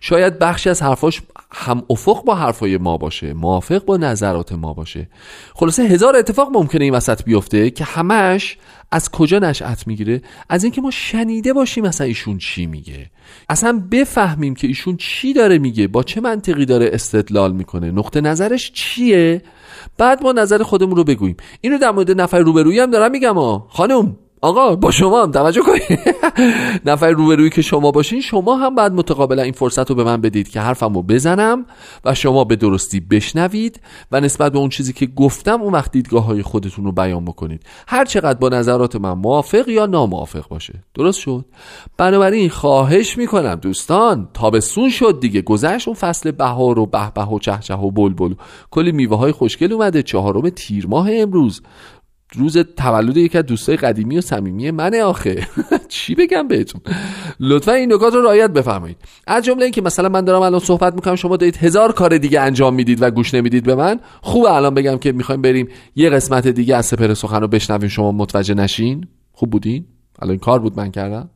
شاید 0.00 0.38
بخشی 0.38 0.70
از 0.70 0.82
حرفاش 0.82 1.22
هم 1.52 1.82
افق 1.90 2.24
با 2.24 2.34
حرفای 2.34 2.78
ما 2.78 2.96
باشه 2.96 3.32
موافق 3.32 3.84
با 3.84 3.96
نظرات 3.96 4.52
ما 4.52 4.72
باشه. 4.74 5.08
خلاصه 5.54 5.82
هزار 5.82 6.16
اتفاق 6.16 6.48
ممکنه 6.52 6.84
این 6.84 6.94
وسط 6.94 7.24
بیفته 7.24 7.70
که 7.70 7.84
همش 7.84 8.58
از 8.90 9.10
کجا 9.10 9.38
نشأت 9.38 9.86
می‌گیره؟ 9.86 10.22
از 10.48 10.64
اینکه 10.64 10.80
ما 10.80 10.90
شنیده 10.90 11.52
باشیم 11.52 11.86
مثلا 11.86 12.06
ایشون 12.06 12.38
چی 12.38 12.66
میگه. 12.66 13.10
اصلا 13.48 13.82
بفهمیم 13.92 14.54
که 14.54 14.66
ایشون 14.66 14.96
چی 14.96 15.32
داره 15.32 15.58
میگه 15.58 15.88
با 15.88 16.02
چه 16.02 16.20
منطقی 16.20 16.64
داره 16.64 16.90
استدلال 16.92 17.52
می‌کنه 17.52 17.90
نقطه 17.90 18.20
نظرش 18.20 18.72
چیه؟ 18.72 19.42
بعد 19.98 20.22
ما 20.22 20.32
نظر 20.32 20.62
خودمون 20.62 20.96
رو 20.96 21.04
بگوییم. 21.04 21.36
اینو 21.60 21.78
در 21.78 21.90
مورد 21.90 22.20
نفر 22.20 22.38
روبرویی 22.38 22.78
هم 22.78 22.90
دارم 22.90 23.10
میگم 23.10 23.34
ها. 23.34 23.66
خانم 23.70 24.16
آقا 24.46 24.76
با 24.76 24.90
شما 24.90 25.22
هم 25.22 25.30
توجه 25.30 25.60
کنید. 25.60 26.00
نفر 26.90 27.10
روبرویی 27.10 27.50
که 27.50 27.62
شما 27.62 27.90
باشین 27.90 28.20
شما 28.20 28.56
هم 28.56 28.74
بعد 28.74 28.92
متقابلا 28.92 29.42
این 29.42 29.52
فرصت 29.52 29.90
رو 29.90 29.96
به 29.96 30.04
من 30.04 30.20
بدید 30.20 30.48
که 30.48 30.60
حرفم 30.60 30.94
رو 30.94 31.02
بزنم 31.02 31.66
و 32.04 32.14
شما 32.14 32.44
به 32.44 32.56
درستی 32.56 33.00
بشنوید 33.00 33.80
و 34.12 34.20
نسبت 34.20 34.52
به 34.52 34.58
اون 34.58 34.68
چیزی 34.68 34.92
که 34.92 35.06
گفتم 35.06 35.62
اون 35.62 35.72
وقت 35.72 35.92
دیدگاه 35.92 36.24
های 36.24 36.42
خودتون 36.42 36.84
رو 36.84 36.92
بیان 36.92 37.24
بکنید. 37.24 37.62
هر 37.88 38.04
چقدر 38.04 38.38
با 38.38 38.48
نظرات 38.48 38.96
من 38.96 39.12
موافق 39.12 39.68
یا 39.68 39.86
ناموافق 39.86 40.48
باشه. 40.48 40.74
درست 40.94 41.20
شد؟ 41.20 41.44
بنابراین 41.96 42.50
خواهش 42.50 43.18
می‌کنم 43.18 43.54
دوستان 43.54 44.28
تابستون 44.34 44.90
شد 44.90 45.18
دیگه. 45.20 45.42
گذشت 45.42 45.88
اون 45.88 45.96
فصل 45.96 46.30
بهار 46.30 46.78
و 46.78 46.86
به 46.86 47.24
و 47.24 47.38
چهچه 47.38 47.74
و 47.74 47.90
بلبل. 47.90 48.34
کلی 48.70 48.92
میوه 48.92 49.16
های 49.16 49.32
خوشگل 49.32 49.72
اومده. 49.72 50.02
چهارم 50.02 50.48
تیر 50.48 50.86
ماه 50.86 51.08
امروز. 51.12 51.62
روز 52.34 52.58
تولد 52.58 53.16
یکی 53.16 53.38
از 53.38 53.46
دوستای 53.46 53.76
قدیمی 53.76 54.18
و 54.18 54.20
صمیمی 54.20 54.70
منه 54.70 55.02
آخه. 55.02 55.46
چی 55.88 56.14
بگم 56.14 56.48
بهتون؟ 56.48 56.80
لطفا 57.40 57.72
این 57.72 57.92
نکات 57.92 58.14
رو 58.14 58.22
رعایت 58.22 58.50
بفرمایید. 58.50 58.96
از 59.26 59.44
جمله 59.44 59.62
اینکه 59.64 59.82
مثلا 59.82 60.08
من 60.08 60.24
دارم 60.24 60.42
الان 60.42 60.60
صحبت 60.60 60.94
می‌کنم 60.94 61.16
شما 61.16 61.36
دارید 61.36 61.56
هزار 61.56 61.92
کار 61.92 62.18
دیگه 62.18 62.40
انجام 62.40 62.74
می‌دید 62.74 63.02
و 63.02 63.10
گوش 63.10 63.34
نمی‌دید 63.34 63.64
به 63.64 63.74
من 63.74 64.00
خوبه 64.22 64.52
الان 64.52 64.74
بگم 64.74 64.98
که 64.98 65.12
می‌خوایم 65.12 65.42
بریم 65.42 65.68
یه 65.96 66.10
قسمت 66.10 66.48
دیگه 66.48 66.76
از 66.76 66.86
سپر 66.86 67.14
سخن 67.14 67.40
رو 67.40 67.48
بشنویم. 67.48 67.88
شما 67.88 68.12
متوجه 68.12 68.54
نشین؟ 68.54 69.06
خوب 69.32 69.50
بودین؟ 69.50 69.84
الان 70.22 70.38
کار 70.38 70.58
بود 70.58 70.76
من 70.76 70.90
کردم. 70.90 71.30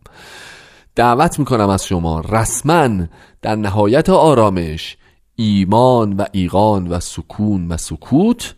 دعوت 0.96 1.38
می‌کنم 1.38 1.68
از 1.68 1.86
شما 1.86 2.20
رسما 2.20 3.06
در 3.42 3.56
نهایت 3.56 4.08
آرامش 4.08 4.96
ایمان 5.36 6.12
و 6.12 6.24
ایقان 6.32 6.88
و 6.88 7.00
سکون 7.00 7.68
و 7.68 7.76
سکوت 7.76 8.54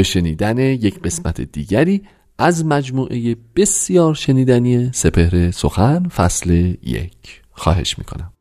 به 0.00 0.04
شنیدن 0.04 0.58
یک 0.58 1.00
قسمت 1.00 1.40
دیگری 1.40 2.02
از 2.38 2.64
مجموعه 2.64 3.36
بسیار 3.56 4.14
شنیدنی 4.14 4.90
سپهر 4.92 5.50
سخن 5.50 6.08
فصل 6.08 6.50
یک. 6.82 7.42
خواهش 7.52 7.98
می‌کنم. 7.98 8.32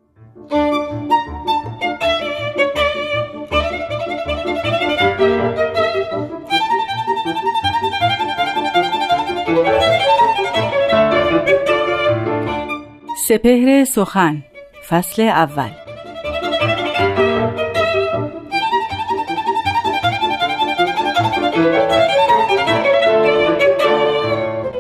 سپهر 13.28 13.86
سخن 13.86 14.44
فصل 14.90 15.22
اول. 15.22 15.89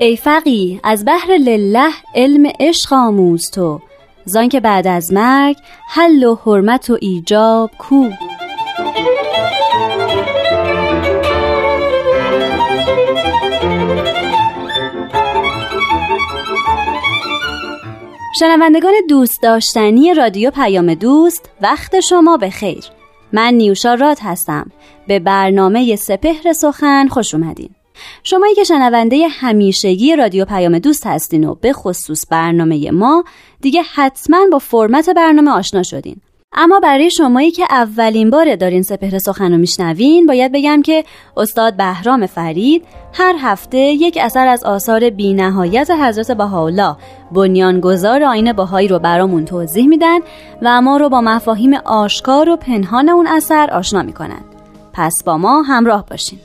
ای 0.02 0.18
فقی 0.18 0.80
از 0.84 1.06
بحر 1.06 1.32
لله 1.32 1.92
علم 2.15 2.52
عشق 2.60 2.94
آموز 2.94 3.42
تو. 3.54 3.80
زان 4.26 4.50
که 4.50 4.60
بعد 4.60 4.88
از 4.88 5.13
مرگ 5.13 5.56
حل 5.89 6.24
و 6.24 6.36
حرمت 6.46 6.89
و 6.89 6.98
ایجاب 7.02 7.72
کو. 7.78 8.10
شنوندگان 18.39 18.94
دوست 19.10 19.42
داشتنی 19.44 20.13
رادیو 20.13 20.52
پیام 20.52 20.94
دوست 20.94 21.50
وقت 21.62 22.00
شما 22.00 22.38
به 22.38 22.50
خیر 22.50 22.84
من 23.34 23.54
نیوشا 23.54 23.94
راد 23.94 24.18
هستم. 24.22 24.72
به 25.08 25.20
برنامه 25.20 25.96
سپهر 25.96 26.54
سخن 26.54 27.08
خوش 27.08 27.34
اومدین. 27.34 27.70
شمایی 28.24 28.56
که 28.56 28.63
شنونده 28.63 29.28
همیشگی 29.28 30.15
رادیو 30.15 30.46
پیام 30.46 30.80
دوست 30.80 31.08
هستین 31.08 31.44
و 31.44 31.56
به 31.56 31.74
خصوص 31.74 32.26
برنامه 32.30 32.92
ما 32.92 33.24
دیگه 33.62 33.82
حتما 33.82 34.46
با 34.52 34.60
فرمت 34.60 35.10
برنامه 35.10 35.52
آشنا 35.52 35.84
شدین. 35.84 36.22
اما 36.53 36.79
برای 36.79 37.12
شمایی 37.12 37.51
که 37.51 37.65
اولین 37.69 38.29
بار 38.29 38.55
دارین 38.55 38.83
سپهر 38.83 39.19
سخن 39.19 39.51
رو 39.51 39.57
میشنوین 39.57 40.25
باید 40.25 40.51
بگم 40.51 40.81
که 40.81 41.03
استاد 41.38 41.77
بهرام 41.77 42.25
فرید 42.25 42.85
هر 43.13 43.35
هفته 43.39 43.77
یک 43.77 44.17
اثر 44.21 44.47
از 44.47 44.63
آثار 44.63 45.09
بینهایت 45.09 45.91
حضرت 45.91 46.31
بهاءالله 46.31 46.95
بنیانگذار 47.31 48.23
آین 48.23 48.53
باهایی 48.53 48.88
رو 48.88 48.99
برامون 48.99 49.45
توضیح 49.45 49.88
میدن 49.88 50.19
و 50.62 50.81
ما 50.81 50.97
رو 50.97 51.09
با 51.09 51.21
مفاهیم 51.21 51.73
آشکار 51.73 52.49
و 52.49 52.55
پنهان 52.55 53.09
اون 53.09 53.27
اثر 53.27 53.69
آشنا 53.71 54.03
می‌کنن. 54.03 54.41
پس 54.93 55.23
با 55.25 55.38
ما 55.38 55.62
همراه 55.62 56.05
باشین. 56.05 56.39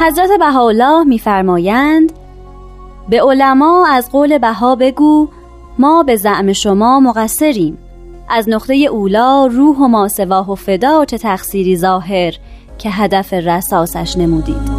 حضرت 0.00 0.30
بهاءالله 0.38 1.04
میفرمایند 1.04 2.12
به 3.08 3.22
علما 3.22 3.86
از 3.86 4.10
قول 4.10 4.38
بها 4.38 4.76
بگو 4.76 5.28
ما 5.78 6.02
به 6.02 6.16
زعم 6.16 6.52
شما 6.52 7.00
مقصریم. 7.00 7.78
از 8.28 8.48
نقطه 8.48 8.74
اولا 8.74 9.46
روح 9.46 9.76
و 9.76 9.88
ما 9.88 10.08
سواه 10.08 10.52
و 10.52 10.54
فدا 10.54 11.04
چه 11.04 11.18
تقصیری 11.18 11.76
ظاهر 11.76 12.34
که 12.78 12.90
هدف 12.90 13.32
رساسش 13.32 14.16
نمودید. 14.16 14.77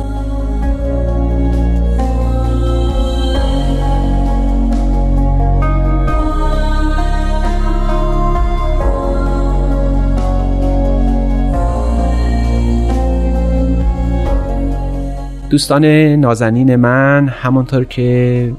دوستان 15.49 15.85
نازنین 16.15 16.75
من 16.75 17.27
همانطور 17.27 17.85
که 17.85 18.53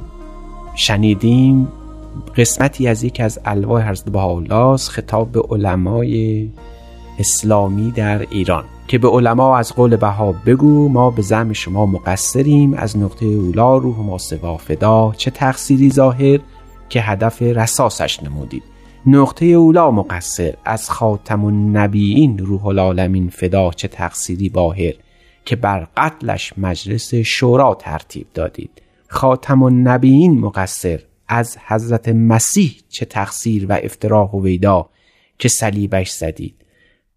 شنیدیم 0.75 1.69
قسمتی 2.37 2.89
از 2.89 3.05
یکی 3.05 3.23
از 3.23 3.39
الواح 3.45 3.91
حضرت 3.91 4.09
بهاءالله 4.09 4.77
خطاب 4.77 5.33
به 5.33 5.41
علمای 5.41 6.49
اسلامی 7.19 7.91
در 7.91 8.27
ایران 8.31 8.65
که 8.89 8.99
به 8.99 9.09
علما 9.09 9.57
از 9.57 9.75
قول 9.75 9.97
بها 9.97 10.35
بگو 10.47 10.89
ما 10.89 11.11
به 11.11 11.23
زم 11.23 11.53
شما 11.53 11.87
مقصریم. 11.87 12.75
از 12.75 12.99
نقطه 12.99 13.27
اولا 13.27 13.77
روح 13.77 13.99
ما 13.99 14.19
سوا 14.19 14.57
فدا. 14.57 15.13
چه 15.17 15.31
تقصیری 15.31 15.91
ظاهر 15.91 16.39
که 16.89 17.01
هدف 17.01 17.43
رساسش 17.43 18.23
نمودید؟ 18.23 18.63
نقطه 19.07 19.47
اولا 19.47 19.91
مقصر 19.91 20.55
از 20.65 20.91
خاتم 20.91 21.45
النبیین 21.45 22.39
روح 22.39 22.67
العالمین 22.67 23.29
فدا. 23.29 23.71
چه 23.71 23.89
تقصیری 23.89 24.49
باهر؟ 24.49 24.93
که 25.45 25.57
بر 25.57 25.89
قتلش 25.97 26.53
مجلس 26.57 27.15
شورا 27.15 27.75
ترتیب 27.75 28.27
دادید. 28.35 28.83
خاتم 29.09 29.63
النبیین 29.63 30.41
مقصر 30.41 31.01
از 31.29 31.59
حضرت 31.67 32.09
مسیح 32.09 32.77
چه 32.89 33.05
تقصیر 33.05 33.67
و 33.69 33.79
افتراح 33.83 34.31
و 34.31 34.43
ویدا 34.43 34.89
که 35.39 35.49
صلیبش 35.49 36.11
زدید. 36.11 36.55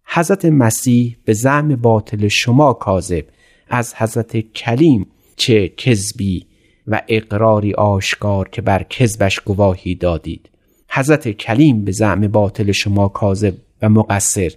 حضرت 0.04 0.44
مسیح 0.44 1.16
به 1.24 1.32
زعم 1.32 1.76
باطل 1.76 2.28
شما 2.28 2.72
کاذب 2.72 3.24
از 3.68 3.94
حضرت 3.94 4.36
کلیم 4.36 5.06
چه 5.36 5.68
کذبی 5.68 6.46
و 6.86 7.02
اقراری 7.08 7.74
آشکار 7.74 8.48
که 8.48 8.62
بر 8.62 8.82
کذبش 8.82 9.40
گواهی 9.40 9.94
دادید. 9.94 10.50
حضرت 10.88 11.28
کلیم 11.28 11.84
به 11.84 11.92
زعم 11.92 12.28
باطل 12.28 12.72
شما 12.72 13.08
کاذب 13.08 13.54
و 13.82 13.88
مقصر 13.88 14.52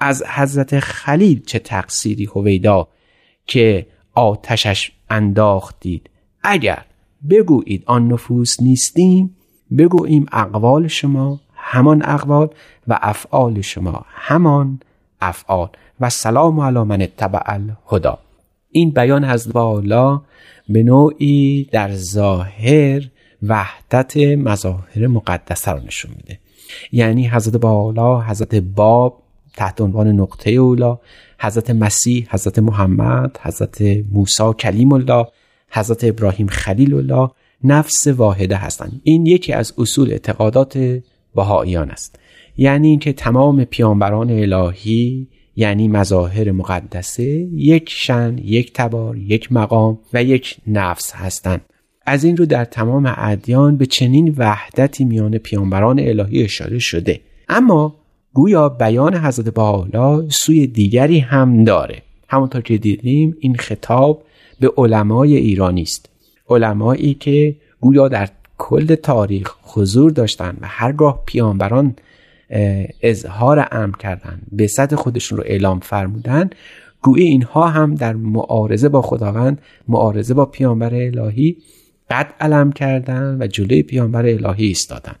از 0.00 0.22
حضرت 0.22 0.80
خلیل 0.80 1.42
چه 1.46 1.58
تقصیری 1.58 2.24
هویدا 2.24 2.88
که 3.48 3.86
آتشش 4.14 4.92
انداختید. 5.10 6.10
اگر 6.42 6.84
بگویید 7.30 7.82
آن 7.86 8.08
نفوس 8.08 8.62
نیستیم 8.62 9.36
بگوییم 9.78 10.26
اقوال 10.32 10.88
شما 10.88 11.40
همان 11.54 12.02
اقوال 12.04 12.48
و 12.88 12.98
افعال 13.02 13.60
شما 13.60 14.04
همان 14.08 14.80
افعال. 15.20 15.68
و 16.00 16.10
سلام 16.10 16.60
علی 16.60 16.78
من 16.78 17.02
اتبع 17.02 17.42
الهدا 17.46 18.18
این 18.70 18.90
بیان 18.90 19.24
از 19.24 19.52
بالا 19.52 20.22
به 20.68 20.82
نوعی 20.82 21.68
در 21.72 21.94
ظاهر 21.94 23.02
وحدت 23.42 24.16
مظاهر 24.16 25.06
مقدسه 25.06 25.70
رو 25.70 25.80
نشون 25.80 26.10
میده. 26.16 26.38
یعنی 26.92 27.28
حضرت 27.28 27.56
بالا 27.56 28.20
حضرت 28.20 28.54
باب 28.54 29.22
تحت 29.56 29.80
عنوان 29.80 30.08
نقطه 30.08 30.50
اولا 30.50 30.98
حضرت 31.38 31.70
مسیح 31.70 32.26
حضرت 32.30 32.58
محمد 32.58 33.38
حضرت 33.42 33.82
موسی 34.12 34.52
کلیم 34.58 34.92
الله 34.92 35.26
حضرت 35.70 36.04
ابراهیم 36.04 36.46
خلیل 36.46 36.94
الله 36.94 37.30
نفس 37.64 38.06
واحده 38.06 38.56
هستند. 38.56 39.00
این 39.04 39.26
یکی 39.26 39.52
از 39.52 39.74
اصول 39.78 40.10
اعتقادات 40.10 41.00
بهاییان 41.34 41.90
است. 41.90 42.18
یعنی 42.56 42.88
اینکه 42.88 43.12
تمام 43.12 43.64
پیامبران 43.64 44.30
الهی 44.30 45.28
یعنی 45.56 45.88
مظاهر 45.88 46.52
مقدسه 46.52 47.24
یک 47.52 47.90
شن 47.90 48.38
یک 48.38 48.72
تبار 48.72 49.16
یک 49.16 49.52
مقام 49.52 49.98
و 50.12 50.24
یک 50.24 50.56
نفس 50.66 51.12
هستند. 51.12 51.60
از 52.06 52.24
این 52.24 52.36
رو 52.36 52.46
در 52.46 52.64
تمام 52.64 53.14
ادیان 53.16 53.76
به 53.76 53.86
چنین 53.86 54.34
وحدتی 54.36 55.04
میان 55.04 55.38
پیامبران 55.38 56.00
الهی 56.00 56.42
اشاره 56.42 56.78
شده. 56.78 57.20
اما 57.48 57.96
گویا 58.38 58.68
بیان 58.68 59.14
حضرت 59.14 59.54
بحالا 59.54 60.28
سوی 60.28 60.66
دیگری 60.66 61.18
هم 61.18 61.64
داره. 61.64 62.02
همونطور 62.28 62.60
که 62.60 62.78
دیدیم 62.78 63.36
این 63.40 63.54
خطاب 63.54 64.22
به 64.60 64.72
علمای 64.76 65.36
ایرانی 65.36 65.82
است. 65.82 66.08
علمایی 66.48 67.14
که 67.14 67.56
گویا 67.80 68.08
در 68.08 68.28
کل 68.58 68.94
تاریخ 68.94 69.54
حضور 69.62 70.10
داشتند 70.10 70.58
و 70.60 70.66
هرگاه 70.66 71.22
پیامبران 71.26 71.96
اظهار 73.02 73.68
امر 73.72 73.96
کردند 73.96 74.42
به 74.52 74.66
صد 74.66 74.94
خودشون 74.94 75.38
رو 75.38 75.44
اعلام 75.46 75.80
فرمودن 75.80 76.50
گویی 77.02 77.26
اینها 77.26 77.68
هم 77.68 77.94
در 77.94 78.12
معارضه 78.12 78.88
با 78.88 79.02
خداوند 79.02 79.60
معارضه 79.88 80.34
با 80.34 80.46
پیامبر 80.46 80.94
الهی 80.94 81.56
قد 82.10 82.34
علم 82.40 82.72
کردن 82.72 83.36
و 83.40 83.46
جلوی 83.46 83.82
پیامبر 83.82 84.26
الهی 84.26 84.66
ایستادن. 84.66 85.14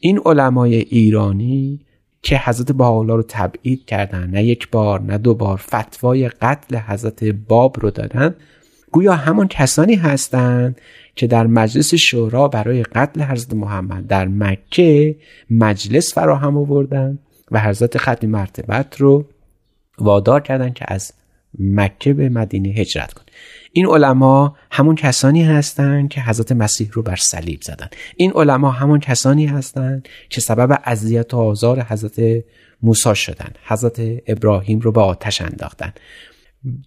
این 0.00 0.20
علمای 0.24 0.74
ایرانی 0.74 1.80
که 2.22 2.38
حضرت 2.38 2.72
بهاءالله 2.72 3.14
رو 3.16 3.24
تبعید 3.28 3.84
کردن. 3.84 4.30
نه 4.30 4.44
یک 4.44 4.70
بار 4.70 5.00
نه 5.00 5.18
دو 5.18 5.34
بار. 5.34 5.56
فتوای 5.56 6.28
قتل 6.28 6.76
حضرت 6.76 7.24
باب 7.24 7.76
رو 7.80 7.90
دادن. 7.90 8.34
گویا 8.92 9.14
همان 9.14 9.48
کسانی 9.48 9.94
هستند 9.94 10.80
که 11.14 11.26
در 11.26 11.46
مجلس 11.46 11.94
شورا 11.94 12.48
برای 12.48 12.82
قتل 12.82 13.22
حضرت 13.22 13.54
محمد 13.54 14.06
در 14.06 14.28
مکه 14.28 15.16
مجلس 15.50 16.14
فراهم 16.14 16.56
آوردن 16.56 17.18
و 17.50 17.60
حضرت 17.60 17.98
ختم 17.98 18.26
مرتبت 18.26 19.00
رو 19.00 19.24
وادار 19.98 20.40
کردند 20.40 20.74
که 20.74 20.84
از 20.88 21.12
مکه 21.58 22.12
به 22.12 22.28
مدینه 22.28 22.68
هجرت 22.68 23.12
کن 23.12 23.22
این 23.78 23.86
علما 23.86 24.56
همون 24.70 24.94
کسانی 24.94 25.44
هستند 25.44 26.08
که 26.08 26.20
حضرت 26.20 26.52
مسیح 26.52 26.90
رو 26.92 27.02
بر 27.02 27.16
صلیب 27.16 27.62
زدن. 27.62 27.88
این 28.16 28.32
علما 28.32 28.70
همون 28.70 29.00
کسانی 29.00 29.46
هستند 29.46 30.08
که 30.30 30.40
سبب 30.40 30.80
اذیت 30.84 31.34
و 31.34 31.36
آزار 31.36 31.80
حضرت 31.80 32.44
موسی 32.82 33.14
شدن. 33.14 33.50
حضرت 33.64 34.00
ابراهیم 34.26 34.80
رو 34.80 34.92
به 34.92 35.00
آتش 35.00 35.42
انداختن. 35.42 35.92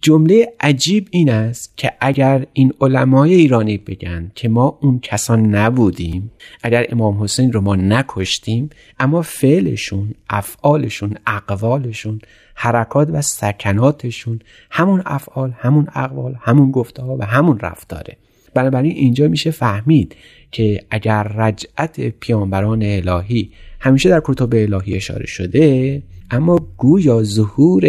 جمله 0.02 0.52
عجیب 0.60 1.08
این 1.10 1.30
است 1.30 1.76
که 1.76 1.92
اگر 2.00 2.46
این 2.52 2.72
علمای 2.80 3.34
ایرانی 3.34 3.78
بگن 3.78 4.32
که 4.34 4.48
ما 4.48 4.78
اون 4.82 5.00
کسان 5.00 5.54
نبودیم 5.54 6.32
اگر 6.62 6.86
امام 6.88 7.22
حسین 7.22 7.52
رو 7.52 7.60
ما 7.60 7.76
نکشتیم 7.76 8.70
اما 8.98 9.22
فعلشون 9.22 10.14
افعالشون 10.30 11.14
اقوالشون 11.26 12.20
حرکات 12.62 13.08
و 13.12 13.22
سکناتشون 13.22 14.40
همون 14.70 15.02
افعال 15.06 15.52
همون 15.58 15.86
اقوال 15.94 16.34
همون 16.40 16.70
گفتها 16.70 17.16
و 17.16 17.26
همون 17.26 17.58
رفتاره. 17.58 18.16
بنابراین 18.54 18.92
اینجا 18.92 19.28
میشه 19.28 19.50
فهمید 19.50 20.16
که 20.50 20.84
اگر 20.90 21.22
رجعت 21.22 22.00
پیامبران 22.00 22.82
الهی 22.82 23.50
همیشه 23.80 24.08
در 24.08 24.22
کتب 24.24 24.48
الهی 24.54 24.96
اشاره 24.96 25.26
شده 25.26 26.02
اما 26.30 26.56
گویا 26.76 27.22
ظهور 27.22 27.84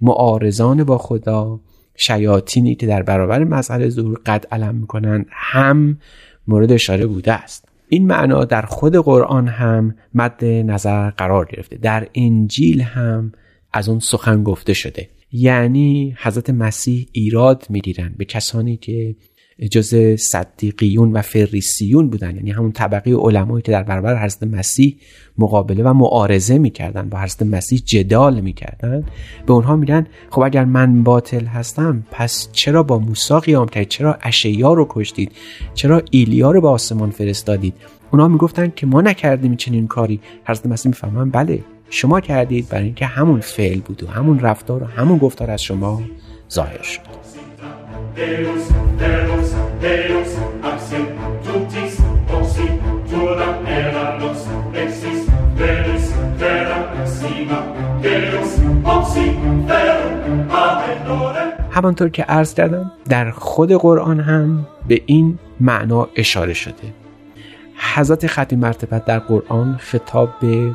معارضان 0.00 0.84
با 0.84 0.98
خدا 0.98 1.60
شیاطینی 1.96 2.74
که 2.74 2.86
در 2.86 3.02
برابر 3.02 3.44
مسئله 3.44 3.88
ظهور 3.88 4.20
قد 4.26 4.46
علم 4.52 4.74
می‌کنند 4.74 5.26
هم 5.30 5.98
مورد 6.48 6.72
اشاره 6.72 7.06
بوده 7.06 7.32
است. 7.32 7.68
این 7.88 8.06
معنا 8.06 8.44
در 8.44 8.62
خود 8.62 8.96
قرآن 8.96 9.48
هم 9.48 9.94
مد 10.14 10.44
نظر 10.44 11.10
قرار 11.10 11.48
گرفته. 11.52 11.76
در 11.76 12.08
انجیل 12.14 12.80
هم 12.80 13.32
از 13.76 13.88
اون 13.88 13.98
سخن 13.98 14.42
گفته 14.42 14.74
شده. 14.74 15.08
یعنی 15.32 16.16
حضرت 16.18 16.50
مسیح 16.50 17.06
ایراد 17.12 17.66
می‌گیرن 17.68 18.14
به 18.16 18.24
کسانی 18.24 18.76
که 18.76 19.16
جز 19.70 20.16
صدیقیون 20.18 21.12
و 21.12 21.22
فریسیون 21.22 22.10
بودن. 22.10 22.36
یعنی 22.36 22.50
همون 22.50 22.72
طبقه 22.72 23.14
علمایی 23.14 23.62
که 23.62 23.72
در 23.72 23.82
برابر 23.82 24.24
حضرت 24.24 24.42
مسیح 24.42 24.96
مقابله 25.38 25.82
و 25.82 25.92
معارضه 25.92 26.58
می‌کردن 26.58 27.08
با 27.08 27.18
حضرت 27.18 27.42
مسیح 27.42 27.78
جدال 27.78 28.40
می‌کردن 28.40 29.04
به 29.46 29.52
اونها 29.52 29.76
میگن 29.76 30.06
خب 30.30 30.42
اگر 30.42 30.64
من 30.64 31.02
باطل 31.02 31.44
هستم 31.44 32.04
پس 32.10 32.48
چرا 32.52 32.82
با 32.82 32.98
موسی 32.98 33.40
قیام 33.40 33.68
کردید؟ 33.68 33.88
چرا 33.88 34.18
اشیا 34.22 34.72
رو 34.72 34.86
کشتید؟ 34.90 35.32
چرا 35.74 36.02
ایلیا 36.10 36.50
رو 36.50 36.60
به 36.60 36.68
آسمان 36.68 37.10
فرستادید؟ 37.10 37.74
اونها 38.12 38.28
می‌گفتن 38.28 38.72
که 38.76 38.86
ما 38.86 39.00
نکردیم 39.00 39.56
چنین 39.56 39.86
کاری. 39.86 40.20
حضرت 40.44 40.66
مسیح 40.66 40.90
می‌فهمن 40.90 41.30
بله 41.30 41.64
شما 41.90 42.20
کردید 42.20 42.68
برای 42.68 42.84
اینکه 42.84 43.06
همون 43.06 43.40
فعل 43.40 43.80
بود 43.80 44.02
و 44.02 44.06
همون 44.06 44.40
رفتار 44.40 44.82
و 44.82 44.86
همون 44.86 45.18
گفتار 45.18 45.50
از 45.50 45.62
شما 45.62 46.02
ظاهر 46.50 46.82
شد. 46.82 47.00
همانطور 61.70 62.08
که 62.08 62.22
عرض 62.22 62.54
کردم 62.54 62.92
در 63.08 63.30
خود 63.30 63.72
قرآن 63.72 64.20
هم 64.20 64.66
به 64.88 65.02
این 65.06 65.38
معنا 65.60 66.08
اشاره 66.16 66.54
شده. 66.54 66.94
حضرت 67.94 68.26
خطی 68.26 68.56
مرتبت 68.56 69.04
در 69.04 69.18
قرآن 69.18 69.76
خطاب 69.80 70.28
به 70.40 70.70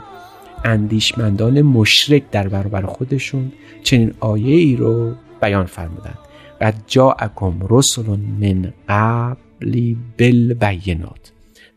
اندیشمندان 0.65 1.61
مشرک 1.61 2.23
در 2.31 2.47
برابر 2.47 2.81
خودشون 2.81 3.51
چنین 3.83 4.13
آیه 4.19 4.55
ای 4.55 4.75
رو 4.75 5.13
بیان 5.41 5.65
فرمودند. 5.65 6.19
و 6.61 6.73
جاءکم 6.87 7.59
رسل 7.69 8.03
من 8.41 8.73
قبلی 8.89 9.97
بالبینات 10.19 11.31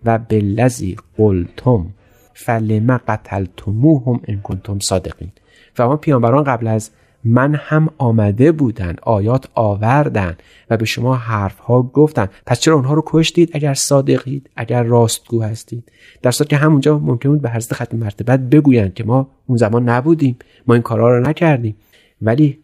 و 0.04 0.18
بالذی 0.18 0.96
قلتم 1.16 1.86
فلم 2.34 2.96
قتلتموهم 2.96 4.20
ان 4.28 4.40
کنتم 4.40 4.78
صادقین. 4.78 5.32
و 5.78 5.86
ما 5.86 5.96
پیامبران 5.96 6.44
قبل 6.44 6.66
از 6.66 6.90
من 7.24 7.54
هم 7.54 7.88
آمده 7.98 8.52
بودن 8.52 8.96
آیات 9.02 9.48
آوردن 9.54 10.36
و 10.70 10.76
به 10.76 10.84
شما 10.84 11.14
حرف 11.14 11.58
ها 11.58 11.82
گفتن 11.82 12.28
پس 12.46 12.60
چرا 12.60 12.74
اونها 12.74 12.94
رو 12.94 13.02
کشتید 13.06 13.50
اگر 13.52 13.74
صادقید 13.74 14.50
اگر 14.56 14.82
راستگو 14.82 15.42
هستید؟ 15.42 15.92
در 16.22 16.30
صورت 16.30 16.50
که 16.50 16.56
همونجا 16.56 16.98
ممکن 16.98 17.28
بود 17.28 17.42
به 17.42 17.50
حضرت 17.50 17.82
ختم 17.82 17.96
مرتبت 17.96 18.40
بگویند 18.40 18.94
که 18.94 19.04
ما 19.04 19.30
اون 19.46 19.58
زمان 19.58 19.88
نبودیم 19.88 20.36
ما 20.66 20.74
این 20.74 20.82
کارها 20.82 21.08
رو 21.08 21.20
نکردیم. 21.20 21.76
ولی 22.22 22.58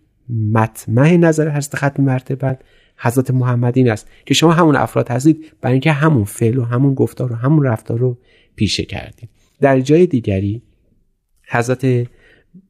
مطمع 0.52 1.16
نظر 1.16 1.48
حضرت 1.48 1.76
ختم 1.76 2.02
مرتبت 2.02 2.62
حضرت 2.96 3.30
محمد 3.30 3.78
این 3.78 3.90
است 3.90 4.08
که 4.26 4.34
شما 4.34 4.52
همون 4.52 4.76
افراد 4.76 5.08
هستید 5.08 5.52
برای 5.60 5.72
اینکه 5.72 5.92
همون 5.92 6.24
فعل 6.24 6.58
و 6.58 6.64
همون 6.64 6.94
گفتار 6.94 7.32
و 7.32 7.36
همون 7.36 7.64
رفتار 7.66 7.98
رو 7.98 8.18
پیشه 8.56 8.84
کردید. 8.84 9.28
در 9.60 9.80
جای 9.80 10.06
دیگری 10.06 10.62
حضرت 11.48 12.06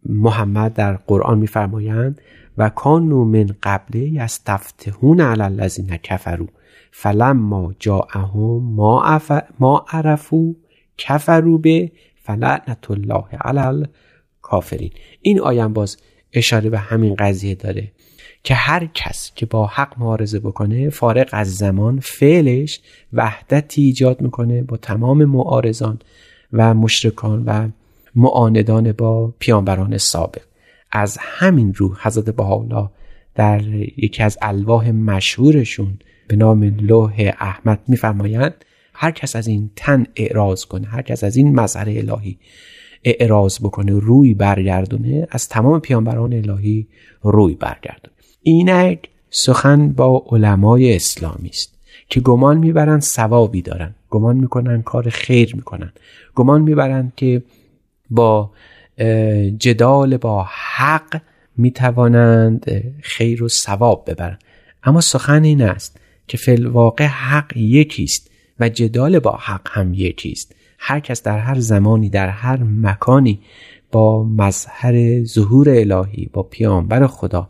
محمد 0.06 0.74
در 0.74 0.96
قرآن 0.96 1.38
میفرمایند 1.38 2.20
و 2.58 2.68
کانو 2.68 3.24
من 3.24 3.46
قبله 3.62 4.00
یستفتحون 4.00 5.20
علی 5.20 5.42
الذین 5.42 5.96
کفروا 5.96 6.46
فلما 6.90 7.74
جاءهم 7.78 8.74
ما, 8.74 9.20
ما 9.58 9.84
عرفو 9.88 10.54
کفرو 10.98 11.58
به 11.58 11.92
فلعنت 12.22 12.90
الله 12.90 13.24
علی 13.40 13.58
الکافرین. 13.58 14.90
این 15.20 15.40
آیم 15.40 15.72
باز 15.72 15.96
اشاره 16.32 16.70
به 16.70 16.78
همین 16.78 17.14
قضیه 17.14 17.54
داره 17.54 17.92
که 18.42 18.54
هر 18.54 18.86
کس 18.94 19.32
که 19.34 19.46
با 19.46 19.66
حق 19.66 19.98
معارضه 19.98 20.40
بکنه 20.40 20.90
فارغ 20.90 21.28
از 21.32 21.54
زمان 21.54 22.00
فعلش 22.00 22.80
وحدتی 23.12 23.82
ایجاد 23.82 24.20
می‌کنه 24.20 24.62
با 24.62 24.76
تمام 24.76 25.24
معارضان 25.24 25.98
و 26.52 26.74
مشرکان 26.74 27.44
و 27.44 27.68
معاندان 28.14 28.92
با 28.92 29.34
پیانبران 29.38 29.98
سابق. 29.98 30.42
از 30.92 31.18
همین 31.20 31.74
رو 31.74 31.96
حضرت 32.02 32.30
بهاءالله 32.30 32.88
در 33.34 33.64
یکی 33.74 34.22
از 34.22 34.38
الواح 34.42 34.90
مشهورشون 34.90 35.98
به 36.28 36.36
نام 36.36 36.64
لوح 36.64 37.32
احمد 37.40 37.80
میفرمایند 37.88 38.54
هر 38.94 39.10
کس 39.10 39.36
از 39.36 39.46
این 39.46 39.70
تن 39.76 40.06
اعراض 40.16 40.64
کنه 40.64 40.86
هر 40.86 41.02
کس 41.02 41.24
از 41.24 41.36
این 41.36 41.60
مظهر 41.60 41.88
الهی 41.88 42.38
اعراض 43.04 43.58
بکنه 43.58 43.92
روی 43.92 44.34
برگردونه 44.34 45.26
از 45.30 45.48
تمام 45.48 45.80
پیانبران 45.80 46.32
الهی 46.32 46.86
روی 47.22 47.54
برگردونه. 47.54 48.14
اینک 48.42 49.08
سخن 49.30 49.92
با 49.92 50.24
علمای 50.30 50.96
اسلامی 50.96 51.48
است 51.48 51.74
که 52.08 52.20
گمان 52.20 52.58
می‌برند 52.58 53.00
ثوابی 53.00 53.62
دارن 53.62 53.94
گمان 54.10 54.36
می‌کنن 54.36 54.82
کار 54.82 55.08
خیر 55.08 55.56
می‌کنن 55.56 55.92
گمان 56.34 56.62
می‌برند 56.62 57.12
که 57.16 57.42
با 58.10 58.50
جدال 59.58 60.16
با 60.16 60.46
حق 60.76 61.20
می‌توانند 61.56 62.82
خیر 63.02 63.42
و 63.42 63.48
ثواب 63.48 64.10
ببرند. 64.10 64.38
اما 64.82 65.00
سخن 65.00 65.44
این 65.44 65.62
است 65.62 66.00
که 66.28 66.36
فی 66.36 66.56
واقع 66.56 67.04
حق 67.04 67.56
یکیست 67.56 68.30
و 68.60 68.68
جدال 68.68 69.18
با 69.18 69.38
حق 69.40 69.68
هم 69.70 69.94
یکیست. 69.94 70.54
هر 70.78 71.00
کس 71.00 71.22
در 71.22 71.38
هر 71.38 71.60
زمانی 71.60 72.08
در 72.08 72.28
هر 72.28 72.62
مکانی 72.62 73.40
با 73.92 74.24
مظهر 74.24 75.24
ظهور 75.24 75.70
الهی 75.70 76.30
با 76.32 76.42
پیامبر 76.42 77.06
خدا 77.06 77.48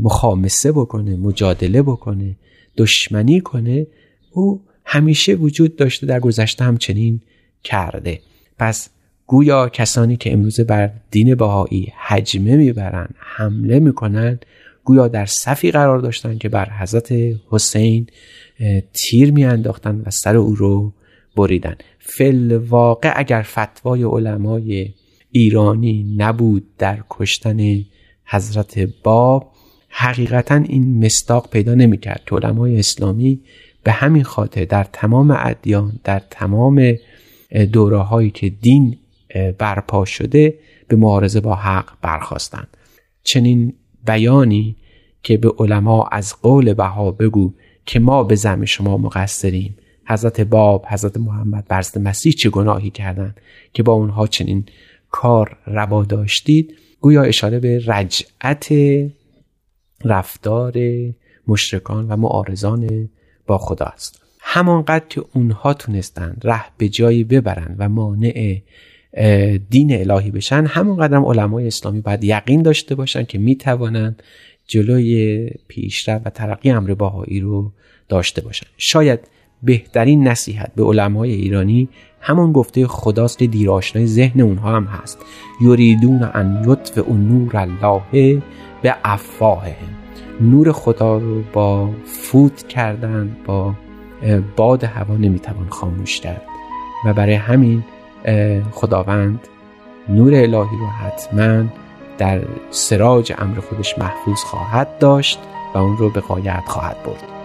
مخامسه 0.00 0.72
بکنه 0.72 1.16
مجادله 1.16 1.82
بکنه 1.82 2.36
دشمنی 2.76 3.40
کنه 3.40 3.86
او 4.30 4.60
همیشه 4.84 5.34
وجود 5.34 5.76
داشته 5.76 6.06
در 6.06 6.20
گذشته 6.20 6.64
همچنین 6.64 7.20
کرده. 7.64 8.20
پس 8.58 8.90
گویا 9.30 9.68
کسانی 9.68 10.16
که 10.16 10.32
امروزه 10.32 10.64
بر 10.64 10.90
دین 11.10 11.34
بهایی 11.34 11.92
حجمه 12.08 12.56
می‌برن 12.56 13.08
حمله 13.18 13.80
می‌کنن 13.80 14.38
گویا 14.84 15.08
در 15.08 15.26
صفی 15.26 15.70
قرار 15.70 15.98
داشتن 15.98 16.38
که 16.38 16.48
بر 16.48 16.70
حضرت 16.70 17.14
حسین 17.50 18.06
تیر 18.92 19.32
میانداختن 19.32 20.02
و 20.06 20.10
سر 20.10 20.36
او 20.36 20.54
رو 20.54 20.92
بریدن. 21.36 21.74
فل 21.98 22.52
واقع 22.52 23.12
اگر 23.16 23.42
فتوای 23.42 24.02
علمای 24.02 24.88
ایرانی 25.30 26.14
نبود 26.16 26.76
در 26.78 26.98
کشتن 27.10 27.84
حضرت 28.24 28.88
باب 29.04 29.52
حقیقتا 29.88 30.54
این 30.54 31.04
مستاق 31.04 31.50
پیدا 31.50 31.74
نمی‌کرد. 31.74 32.22
که 32.26 32.36
علمای 32.36 32.78
اسلامی 32.78 33.40
به 33.84 33.92
همین 33.92 34.22
خاطر 34.22 34.64
در 34.64 34.84
تمام 34.92 35.36
ادیان 35.38 36.00
در 36.04 36.22
تمام 36.30 36.94
دوره 37.72 37.98
هایی 37.98 38.30
که 38.30 38.48
دین 38.48 38.96
برپا 39.58 40.04
شده 40.04 40.54
به 40.88 40.96
معارضه 40.96 41.40
با 41.40 41.54
حق 41.54 41.90
برخواستند 42.02 42.76
چنین 43.22 43.74
بیانی 44.06 44.76
که 45.22 45.36
به 45.36 45.52
علما 45.58 46.08
از 46.12 46.34
قول 46.42 46.74
بها 46.74 47.10
بگو 47.10 47.54
که 47.86 48.00
ما 48.00 48.24
به 48.24 48.34
زم 48.34 48.64
شما 48.64 48.96
مقصریم. 48.96 49.76
حضرت 50.06 50.40
باب 50.40 50.86
حضرت 50.86 51.16
محمد 51.16 51.68
برزد 51.68 51.98
مسیح 51.98 52.32
چه 52.32 52.50
گناهی 52.50 52.90
کردند 52.90 53.40
که 53.72 53.82
با 53.82 53.92
اونها 53.92 54.26
چنین 54.26 54.66
کار 55.10 55.56
روا 55.66 56.04
داشتید؟ 56.04 56.74
گویا 57.00 57.22
اشاره 57.22 57.58
به 57.58 57.82
رجعت 57.86 58.68
رفتار 60.04 60.74
مشرکان 61.48 62.08
و 62.08 62.16
معارضان 62.16 63.08
با 63.46 63.58
خدا 63.58 63.86
است 63.86 64.22
همانقدر 64.40 65.04
که 65.08 65.24
اونها 65.34 65.74
تونستند 65.74 66.40
ره 66.44 66.64
به 66.78 66.88
جایی 66.88 67.24
ببرند 67.24 67.76
و 67.78 67.88
مانع 67.88 68.56
دین 69.70 70.10
الهی 70.10 70.30
بشن. 70.30 70.66
همونقدر 70.66 71.16
هم 71.16 71.24
علمای 71.24 71.66
اسلامی 71.66 72.00
باید 72.00 72.24
یقین 72.24 72.62
داشته 72.62 72.94
باشند 72.94 73.26
که 73.26 73.38
می‌توانند 73.38 74.22
جلوی 74.66 75.50
پیشرفت 75.68 76.26
و 76.26 76.30
ترقی 76.30 76.70
امر 76.70 76.94
باهایی 76.94 77.40
رو 77.40 77.72
داشته 78.08 78.40
باشند 78.42 78.70
شاید 78.76 79.20
بهترین 79.62 80.28
نصیحت 80.28 80.72
به 80.74 80.84
علمای 80.84 81.32
ایرانی 81.32 81.88
همون 82.20 82.52
گفته 82.52 82.86
خداست 82.86 83.38
که 83.38 83.46
دیراشنای 83.46 84.06
ذهن 84.06 84.40
اونها 84.40 84.76
هم 84.76 84.84
هست. 84.84 85.18
یریدون 85.60 86.30
ان 86.34 86.64
یطفئ 86.68 87.12
نور 87.12 87.56
الله 87.56 88.42
به 88.82 88.94
افواههم. 89.04 89.96
نور 90.40 90.72
خدا 90.72 91.18
رو 91.18 91.42
با 91.52 91.90
فوت 92.04 92.68
کردن 92.68 93.36
با 93.46 93.74
باد 94.56 94.84
هوا 94.84 95.16
نمی‌توان 95.16 95.68
خاموش 95.68 96.20
کرد. 96.20 96.42
و 97.06 97.14
برای 97.14 97.34
همین 97.34 97.84
خداوند 98.72 99.48
نور 100.08 100.34
الهی 100.34 100.78
رو 100.78 100.86
حتما 100.86 101.64
در 102.18 102.40
سراج 102.70 103.32
امر 103.38 103.60
خودش 103.60 103.98
محفوظ 103.98 104.38
خواهد 104.38 104.98
داشت 104.98 105.40
و 105.74 105.78
اون 105.78 105.96
رو 105.96 106.10
به 106.10 106.20
قایت 106.20 106.62
خواهد 106.66 106.96
برد. 107.06 107.40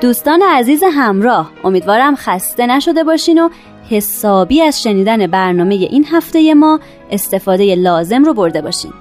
دوستان 0.00 0.42
عزیز 0.42 0.82
همراه 0.92 1.50
امیدوارم 1.64 2.16
خسته 2.16 2.66
نشده 2.66 3.04
باشین 3.04 3.38
و 3.38 3.48
حسابی 3.90 4.62
از 4.62 4.82
شنیدن 4.82 5.26
برنامه 5.26 5.74
این 5.74 6.06
هفته 6.12 6.54
ما 6.54 6.80
استفاده 7.10 7.74
لازم 7.74 8.24
رو 8.24 8.34
برده 8.34 8.62
باشین. 8.62 8.92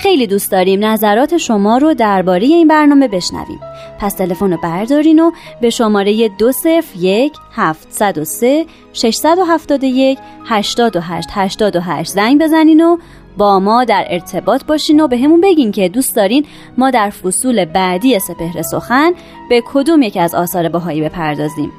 خیلی 0.00 0.26
دوست 0.26 0.50
داریم 0.52 0.84
نظرات 0.84 1.36
شما 1.36 1.78
رو 1.78 1.94
درباره 1.94 2.46
این 2.46 2.68
برنامه 2.68 3.08
بشنویم. 3.08 3.60
پس 3.98 4.14
تلفن 4.14 4.52
رو 4.52 4.58
بردارین 4.62 5.20
و 5.20 5.30
به 5.60 5.70
شماره 5.70 6.28
دو 6.28 6.52
صفر 6.52 6.98
یک 6.98 7.32
هفت 7.52 7.86
صد 7.90 8.18
و 8.18 8.24
سه 8.24 8.66
ششصد 8.92 9.38
و 9.38 9.44
هفتاد 9.44 9.84
یک 9.84 10.18
هشتاد 10.46 10.96
و 10.96 11.00
هشت 11.00 11.28
هشتاد 11.32 11.76
و 11.76 11.80
هشت 11.80 12.12
زنگ 12.12 12.42
بزنین 12.42 12.84
و 12.84 12.96
با 13.36 13.60
ما 13.60 13.84
در 13.84 14.06
ارتباط 14.10 14.64
باشین 14.64 15.00
و 15.00 15.08
به 15.08 15.18
همون 15.18 15.40
بگین 15.40 15.72
که 15.72 15.88
دوست 15.88 16.16
دارین 16.16 16.46
ما 16.78 16.90
در 16.90 17.10
فصول 17.10 17.64
بعدی 17.64 18.18
سپهر 18.18 18.62
سخن 18.62 19.12
به 19.48 19.62
کدوم 19.66 20.02
یکی 20.02 20.20
از 20.20 20.34
آثار 20.34 20.68
بهایی 20.68 21.02
بپردازیم. 21.02 21.72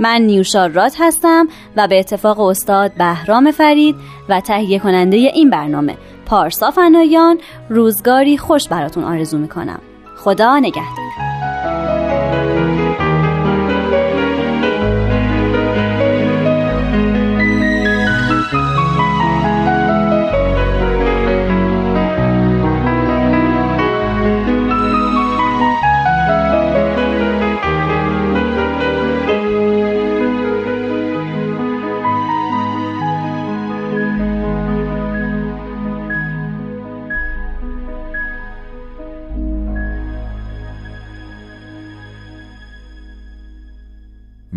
من 0.00 0.22
نیوشا 0.22 0.66
رات 0.66 0.96
هستم 0.98 1.48
و 1.76 1.88
به 1.88 1.98
اتفاق 1.98 2.40
استاد 2.40 2.94
بهرام 2.94 3.50
فرید 3.50 3.96
و 4.28 4.40
تهیه 4.40 4.78
کننده 4.78 5.16
این 5.16 5.50
برنامه 5.50 5.96
پارسا 6.26 6.70
فنایان 6.70 7.38
روزگاری 7.68 8.38
خوش 8.38 8.68
براتون 8.68 9.04
آرزو 9.04 9.38
می‌کنم. 9.38 9.80
خدا 10.16 10.58
نگهدار. 10.58 11.29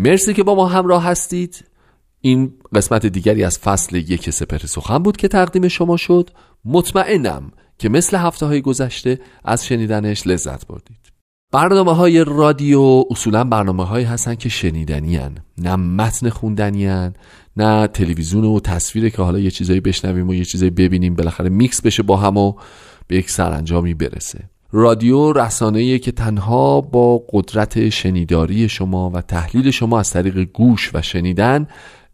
مرسی 0.04 0.34
که 0.34 0.42
با 0.42 0.54
ما 0.54 0.66
همراه 0.66 1.04
هستید 1.04 1.64
این 2.20 2.52
قسمت 2.74 3.06
دیگری 3.06 3.44
از 3.44 3.58
فصل 3.58 3.96
یک 3.96 4.30
سپر 4.30 4.58
سخن 4.58 4.98
بود 4.98 5.16
که 5.16 5.28
تقدیم 5.28 5.68
شما 5.68 5.96
شد 5.96 6.30
مطمئنم 6.64 7.52
که 7.78 7.88
مثل 7.88 8.16
هفته 8.16 8.46
های 8.46 8.60
گذشته 8.60 9.20
از 9.44 9.66
شنیدنش 9.66 10.26
لذت 10.26 10.66
بردید 10.66 11.12
برنامه 11.52 11.94
های 11.94 12.24
رادیو 12.24 13.04
اصولا 13.10 13.44
برنامه 13.44 13.84
هایی 13.84 14.04
هستن 14.04 14.34
که 14.34 14.48
شنیدنی 14.48 15.16
هن. 15.16 15.34
نه 15.58 15.76
متن 15.76 16.28
خوندنی 16.28 16.86
هن. 16.86 17.14
نه 17.56 17.86
تلویزیون 17.86 18.44
و 18.44 18.60
تصویره 18.60 19.10
که 19.10 19.22
حالا 19.22 19.38
یه 19.38 19.50
چیزایی 19.50 19.80
بشنویم 19.80 20.28
و 20.28 20.34
یه 20.34 20.44
چیزایی 20.44 20.70
ببینیم 20.70 21.14
بالاخره 21.14 21.48
میکس 21.48 21.82
بشه 21.82 22.02
با 22.02 22.16
هم 22.16 22.36
و 22.36 22.54
به 23.06 23.16
یک 23.16 23.30
سرانجامی 23.30 23.94
برسه 23.94 24.50
رادیو 24.76 25.32
رسانه‌ای 25.32 25.98
که 25.98 26.12
تنها 26.12 26.80
با 26.80 27.22
قدرت 27.32 27.88
شنیداری 27.88 28.68
شما 28.68 29.10
و 29.10 29.20
تحلیل 29.20 29.70
شما 29.70 30.00
از 30.00 30.10
طریق 30.10 30.38
گوش 30.38 30.90
و 30.94 31.02
شنیدن 31.02 31.66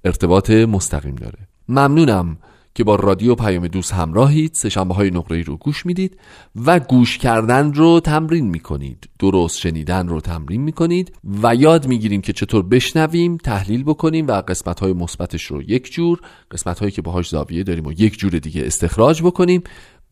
ارتباط 0.05 0.51
مستقیم 0.51 1.15
داره. 1.15 1.39
ممنونم 1.69 2.37
که 2.75 2.85
با 2.85 2.95
رادیو 2.95 3.35
پیام 3.35 3.69
دوست 3.69 3.93
همراهید 3.93 4.55
سشنبه 4.55 4.95
های 4.95 5.11
نقره 5.11 5.43
رو 5.43 5.57
گوش 5.57 5.87
می‌دید 5.87 6.19
و 6.67 6.81
گوش 6.81 7.19
کردن 7.19 7.73
رو 7.73 8.01
تمرین 8.01 8.47
می‌کنید. 8.47 9.09
درست 9.19 9.59
شنیدن 9.59 10.09
رو 10.09 10.21
تمرین 10.21 10.61
می‌کنید 10.61 11.13
و 11.43 11.55
یاد 11.55 11.87
می‌گیریم 11.87 12.21
که 12.21 12.33
چطور 12.33 12.63
بشنویم 12.63 13.37
تحلیل 13.37 13.85
بکنیم 13.85 14.27
و 14.27 14.33
قسمت 14.33 14.81
های 14.81 14.93
مثبتش 14.93 15.43
رو 15.43 15.63
یک 15.63 15.93
جور 15.93 16.21
قسمت 16.51 16.79
هایی 16.79 16.93
که 16.93 17.03
باهاش 17.03 17.29
زاویه 17.29 17.63
داریم 17.63 17.87
و 17.87 17.93
یک 17.93 18.19
جور 18.19 18.33
دیگه 18.33 18.67
استخراج 18.67 19.23
بکنیم 19.23 19.63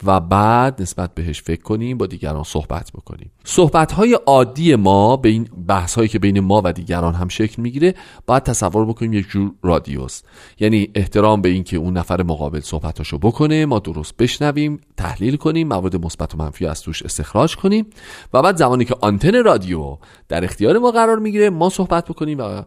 و 0.06 0.20
بعد 0.20 0.82
نسبت 0.82 1.14
بهش 1.14 1.42
فکر 1.42 1.62
کنیم 1.62 1.98
با 1.98 2.06
دیگران 2.06 2.44
صحبت 2.44 2.90
بکنیم. 2.94 3.30
صحبت 3.44 3.92
های 3.92 4.18
عادی 4.26 4.74
ما 4.74 5.16
به 5.16 5.28
این 5.28 5.48
بحث 5.68 5.94
هایی 5.94 6.08
که 6.08 6.18
بین 6.18 6.40
ما 6.40 6.62
و 6.64 6.72
دیگران 6.72 7.14
هم 7.14 7.28
شکل 7.28 7.62
می‌گیره 7.62 7.94
باید 8.26 8.42
تصور 8.42 8.86
بکنیم 8.86 9.12
یک 9.12 9.28
جور 9.28 9.52
رادیوس 9.62 10.22
یعنی 10.60 10.88
احترام 10.94 11.42
به 11.42 11.48
اینکه 11.48 11.76
اون 11.76 11.96
نفر 11.96 12.22
مقابل 12.22 12.60
صحبتاشو 12.60 13.18
بکنه 13.18 13.66
ما 13.66 13.78
درست 13.78 14.16
بشنویم 14.16 14.80
تحلیل 14.96 15.36
کنیم 15.36 15.68
مواد 15.68 16.04
مثبت 16.04 16.34
و 16.34 16.38
منفی 16.38 16.66
از 16.66 16.82
توش 16.82 17.02
استخراج 17.02 17.56
کنیم 17.56 17.86
و 18.32 18.42
بعد 18.42 18.56
زمانی 18.56 18.84
که 18.84 18.96
آنتن 19.00 19.44
رادیو 19.44 19.96
در 20.28 20.44
اختیار 20.44 20.78
ما 20.78 20.90
قرار 20.90 21.18
می‌گیره 21.18 21.50
ما 21.50 21.68
صحبت 21.68 22.08
بکنیم 22.08 22.38
و 22.38 22.62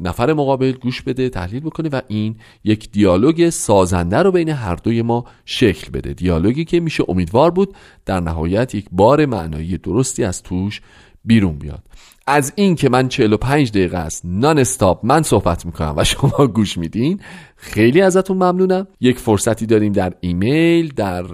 نفر 0.00 0.32
مقابل 0.32 0.72
گوش 0.72 1.02
بده 1.02 1.28
تحلیل 1.28 1.60
بکنه 1.60 1.88
و 1.88 2.00
این 2.08 2.36
یک 2.64 2.90
دیالوگ 2.90 3.50
سازنده 3.50 4.22
رو 4.22 4.32
بین 4.32 4.48
هر 4.48 4.74
دوی 4.74 5.02
ما 5.02 5.24
شکل 5.44 5.90
بده. 5.90 6.12
دیالوگی 6.12 6.64
که 6.64 6.80
میشه 6.80 7.04
امیدوار 7.08 7.50
بود 7.50 7.74
در 8.06 8.20
نهایت 8.20 8.74
یک 8.74 8.86
بار 8.92 9.26
معنایی 9.26 9.78
درستی 9.78 10.24
از 10.24 10.42
توش 10.42 10.80
بیرون 11.24 11.58
بیاد. 11.58 11.82
از 12.26 12.52
این 12.56 12.74
که 12.74 12.88
من 12.88 13.08
45 13.08 13.70
دقیقه 13.70 13.98
است 13.98 14.22
نان 14.24 14.58
استاپ 14.58 15.00
من 15.06 15.22
صحبت 15.22 15.66
می‌کنم 15.66 15.94
و 15.96 16.04
شما 16.04 16.46
گوش 16.46 16.78
میدین 16.78 17.20
خیلی 17.56 18.00
ازتون 18.00 18.36
ممنونم. 18.36 18.86
یک 19.00 19.18
فرصتی 19.18 19.66
داریم 19.66 19.92
در 19.92 20.12
ایمیل 20.20 20.92
در 20.96 21.24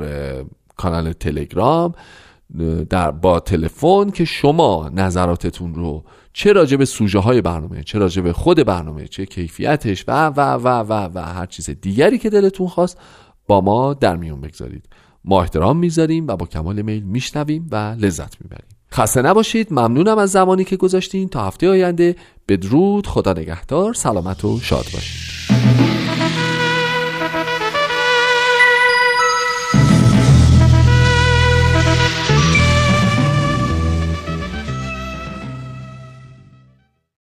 کانال 0.76 1.12
تلگرام 1.12 1.94
در 2.90 3.10
با 3.10 3.40
تلفن 3.40 4.10
که 4.10 4.24
شما 4.24 4.90
نظراتتون 4.94 5.74
رو 5.74 6.04
چه 6.32 6.52
راجع 6.52 6.76
به 6.76 6.84
سوژه 6.84 7.18
های 7.18 7.40
برنامه 7.40 7.82
چه 7.82 7.98
راجع 7.98 8.22
به 8.22 8.32
خود 8.32 8.66
برنامه 8.66 9.08
چه 9.08 9.26
کیفیتش 9.26 10.04
و 10.08 10.26
و 10.26 10.40
و 10.40 10.68
و 10.68 11.08
و 11.14 11.18
هر 11.18 11.46
چیز 11.46 11.70
دیگری 11.70 12.18
که 12.18 12.30
دلتون 12.30 12.68
خواست 12.68 12.98
با 13.46 13.60
ما 13.60 13.94
در 13.94 14.16
میون 14.16 14.40
بگذارید. 14.40 14.88
ما 15.24 15.42
احترام 15.42 15.76
می‌ذاریم 15.76 16.26
و 16.28 16.36
با 16.36 16.46
کمال 16.46 16.82
میل 16.82 17.02
میشنویم 17.02 17.68
و 17.70 17.76
لذت 17.76 18.36
می‌بریم. 18.40 18.68
خسته 18.92 19.22
نباشید. 19.22 19.72
ممنونم 19.72 20.18
از 20.18 20.30
زمانی 20.30 20.64
که 20.64 20.76
گذاشتین. 20.76 21.28
تا 21.28 21.46
هفته 21.46 21.68
آینده 21.68 22.16
بدرود. 22.48 23.06
خدا 23.06 23.32
نگهدار. 23.32 23.94
سلامت 23.94 24.44
و 24.44 24.60
شاد 24.60 24.84
باشید. 24.92 26.09